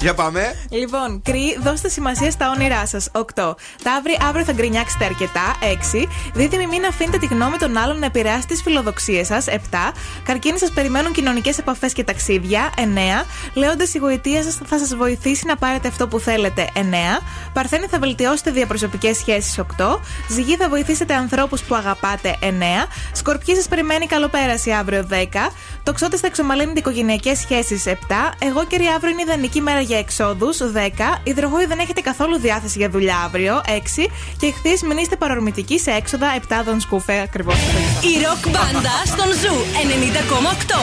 [0.00, 0.54] Για πάμε.
[0.68, 3.08] Λοιπόν, κρύ, δώστε σημασία στα όνειρά σας.
[3.12, 3.56] 8.
[3.82, 5.56] Ταύρι, αύριο θα γκρινιάξετε αρκετά.
[5.60, 6.08] 6.
[6.34, 9.46] Δίδυμοι, μην αφήνετε τη γνώμη των άλλων να επηρεάσει τις φιλοδοξίες σας.
[9.46, 9.92] 7.
[10.24, 12.72] Καρκίνοι, σας περιμένουν κοινωνικές επαφές και ταξίδια.
[12.76, 13.26] 9.
[13.54, 16.68] Λέοντε, η γοητεία σας θα σας βοηθήσει να πάρετε αυτό που θέλετε.
[16.74, 17.20] 9.
[17.52, 19.58] Παρθένη, θα βελτιώσετε διαπροσωπικές σχέσεις.
[19.58, 20.00] 8.
[20.28, 22.36] Ζυγή, θα βοηθήσετε ανθρώπους που αγαπάτε.
[22.40, 22.86] 9.
[23.12, 25.04] Σκορπιοί, σας περιμένει καλοπέραση αύριο.
[25.04, 25.52] 10.
[25.82, 27.86] Τοξότες, θα εξομαλύνετε οικογενειακές σχέσεις.
[27.86, 28.34] 7.
[28.38, 30.58] Εγώ, κύριε, αύριο είναι ιδανική μέρα για εξόδους.
[30.58, 31.20] 10.
[31.22, 33.62] Υδροχόη, δεν έχετε καθόλου διάθεση για δουλειά αύριο.
[33.66, 34.08] 6.
[34.38, 37.20] Και εχθέ, μην είστε παρορμητικοί σε έξοδα 7 δον σκούφε.
[37.20, 37.54] Ακριβώς.
[38.00, 40.74] Η ροκ μπάντα στον Ζου 90,8.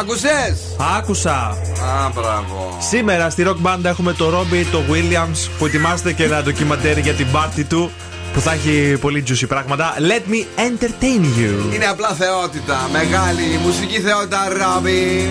[0.00, 0.76] Άκουσες!
[0.96, 1.34] Άκουσα.
[1.34, 2.76] Α, μπράβο.
[2.80, 7.12] Σήμερα στη Rock Band έχουμε το Robbie, το Williams που ετοιμάζεται και ένα ντοκιμαντέρ για
[7.12, 7.90] την πάρτι του
[8.32, 9.94] που θα έχει πολύ juicy πράγματα.
[9.98, 11.74] Let me entertain you.
[11.74, 12.88] Είναι απλά θεότητα.
[12.92, 15.30] Μεγάλη μουσική θεότητα, Ράβι.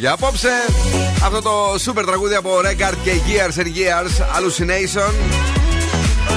[0.00, 0.48] Για απόψε.
[1.24, 5.12] Αυτό το super τραγούδι από Record και Years and Years Hallucination.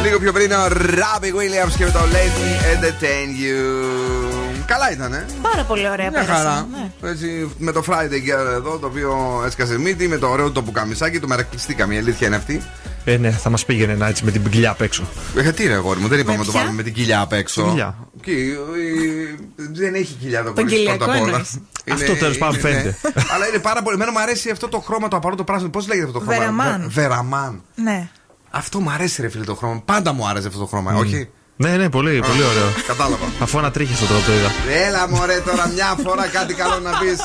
[0.03, 4.63] Λίγο πιο πριν ο Robbie Williams και με το Let Me Entertain You.
[4.65, 5.25] Καλά ήταν, ε.
[5.41, 6.31] Πάρα πολύ ωραία Μια πέρασε.
[6.33, 6.67] χαρά.
[6.71, 7.09] Ναι.
[7.09, 11.19] Έτσι, με το Friday Girl εδώ, το οποίο έσκασε μύτη, με το ωραίο το πουκαμισάκι
[11.19, 11.95] του, μερακλειστήκαμε.
[11.95, 12.61] Η αλήθεια είναι αυτή.
[13.05, 15.03] Ε, ναι, θα μας πήγαινε ένα έτσι με την κοιλιά απ' έξω.
[15.37, 17.33] Ε, τι ρε, αγόρι μου, δεν είπαμε να το ποια; βάλουμε με την κοιλιά απ'
[17.33, 17.61] έξω.
[17.61, 17.95] Την κοιλιά.
[18.21, 19.35] Και, ε,
[19.73, 21.45] δεν έχει κοιλιά το κορίτσι Παγγελιακό πρώτα απ' όλα.
[21.83, 22.03] Εννοείς.
[22.03, 22.97] Είναι- Αυτό τέλος πάντων είναι- φαίνεται.
[23.33, 23.95] Αλλά είναι πάρα πολύ.
[23.95, 25.69] Εμένα μου αρέσει αυτό το χρώμα, το απαρό το πράσινο.
[25.69, 26.81] Πώς λέγεται αυτό το χρώμα; Βεραμάν.
[26.81, 27.61] Βε- Βεραμάν.
[27.75, 28.09] Ναι.
[28.49, 29.81] Αυτό μου αρέσει, ρε φίλε το χρώμα.
[29.85, 32.69] Πάντα μου άρεσε αυτό το χρώμα, όχι; Ναι, ναι, πολύ, Α, πολύ ωραίο.
[32.87, 33.25] Κατάλαβα.
[33.41, 34.51] Αφού ανατρίχεσαι τώρα που το είδα.
[34.87, 37.19] Έλα μωρέ τώρα μια φορά κάτι καλό να πεις.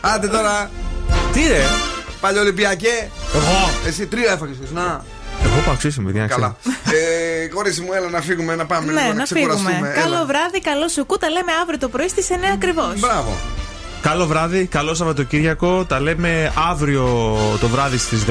[0.00, 0.70] Άντε τώρα.
[1.32, 1.62] Τι ρε;
[2.20, 3.08] Παλιολυμπιακέ.
[3.34, 3.70] Εγώ.
[3.86, 4.56] Εσύ τρία έφαγες.
[4.72, 5.04] Να.
[5.44, 6.26] Εγώ πάω ξύσιμο, παιδιά.
[6.26, 6.56] Καλά.
[7.42, 9.70] ε, κόρη μου, έλα να φύγουμε, να πάμε Ναι, λίγο να ξεκουραστούμε.
[9.70, 9.88] φύγουμε.
[9.90, 10.00] Έλα.
[10.02, 11.16] Καλό βράδυ, καλό σου κου.
[11.18, 12.98] Τα λέμε αύριο το πρωί στις 9 ακριβώς.
[13.00, 13.36] Μπράβο.
[14.02, 15.84] Καλό βράδυ, καλό Σαββατοκύριακο.
[15.84, 17.04] Τα λέμε αύριο
[17.60, 18.30] το βράδυ στις 10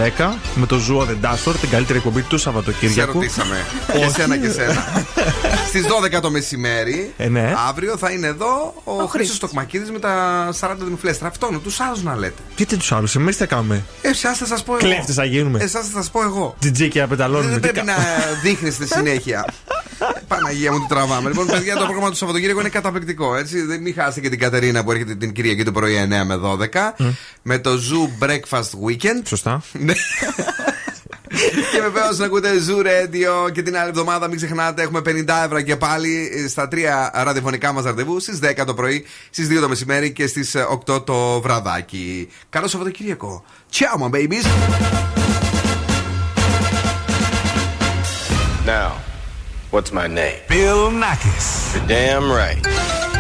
[0.55, 3.11] με το Zoo The Dashboard, την καλύτερη εκπομπή του Σε Σαββατοκύριακου.
[3.13, 3.55] ρωτήσαμε.
[3.91, 4.05] και Όχι.
[4.05, 4.85] εσένα και εσένα.
[5.67, 5.85] Στις
[6.17, 7.53] 12 το μεσημέρι, Ε, ναι.
[7.69, 11.27] αύριο θα είναι εδώ ο, ο Χρήστος Τοκμακίδη με τα 40 δημοφιλέστρα.
[11.27, 12.41] Αυτό είναι, τους άλλους να λέτε.
[12.55, 14.81] Τι τι τους άλλους, εμείς τι θα κάνουμε; Εσάς θα σας πω εγώ.
[14.87, 15.59] Κλέφτες θα γίνουμε.
[15.63, 16.55] Εσάς θα σας πω εγώ.
[16.59, 17.49] Τζιτζίκια πεταλώνουμε.
[17.51, 17.95] Δεν τι πρέπει κα- να
[18.43, 19.45] δείχνεστε συνέχεια.
[20.27, 21.29] Παναγία μου, τι τραβάμε.
[21.29, 23.35] Λοιπόν, παιδιά, το πρόγραμμα του Σαββατοκύριακου είναι καταπληκτικό.
[23.35, 23.61] Έτσι.
[23.61, 27.05] Δεν μην χάσετε και την Κατερίνα που έρχεται την Κυριακή το πρωί 9 με 12.
[27.41, 29.21] Με το Zoo Breakfast Weekend.
[29.25, 29.63] Σωστά.
[29.71, 29.93] Ναι.
[31.71, 35.61] και βεβαίως να ακούτε Zoo Radio και την άλλη εβδομάδα μην ξεχνάτε έχουμε 50 ευρώ
[35.61, 40.11] και πάλι στα τρία ραδιοφωνικά μας ραντεβού στις 10 το πρωί, στις 2 το μεσημέρι
[40.11, 40.55] και στις
[40.87, 42.29] 8 το βραδάκι.
[42.49, 43.43] Καλό Σαββατοκύριακο.
[43.73, 44.45] Ciao, my babies.
[48.65, 48.91] Now,
[49.71, 50.39] what's my name?
[50.47, 51.47] Bill Nackis.
[51.73, 53.10] You're damn right.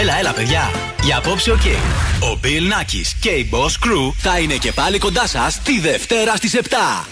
[0.00, 0.70] Έλα, έλα, παιδιά.
[1.02, 2.24] Για απόψε ο King.
[2.32, 6.36] Ο Bill Nackis και η Boss Crew θα είναι και πάλι κοντά σας τη Δευτέρα
[6.36, 7.06] στις 7.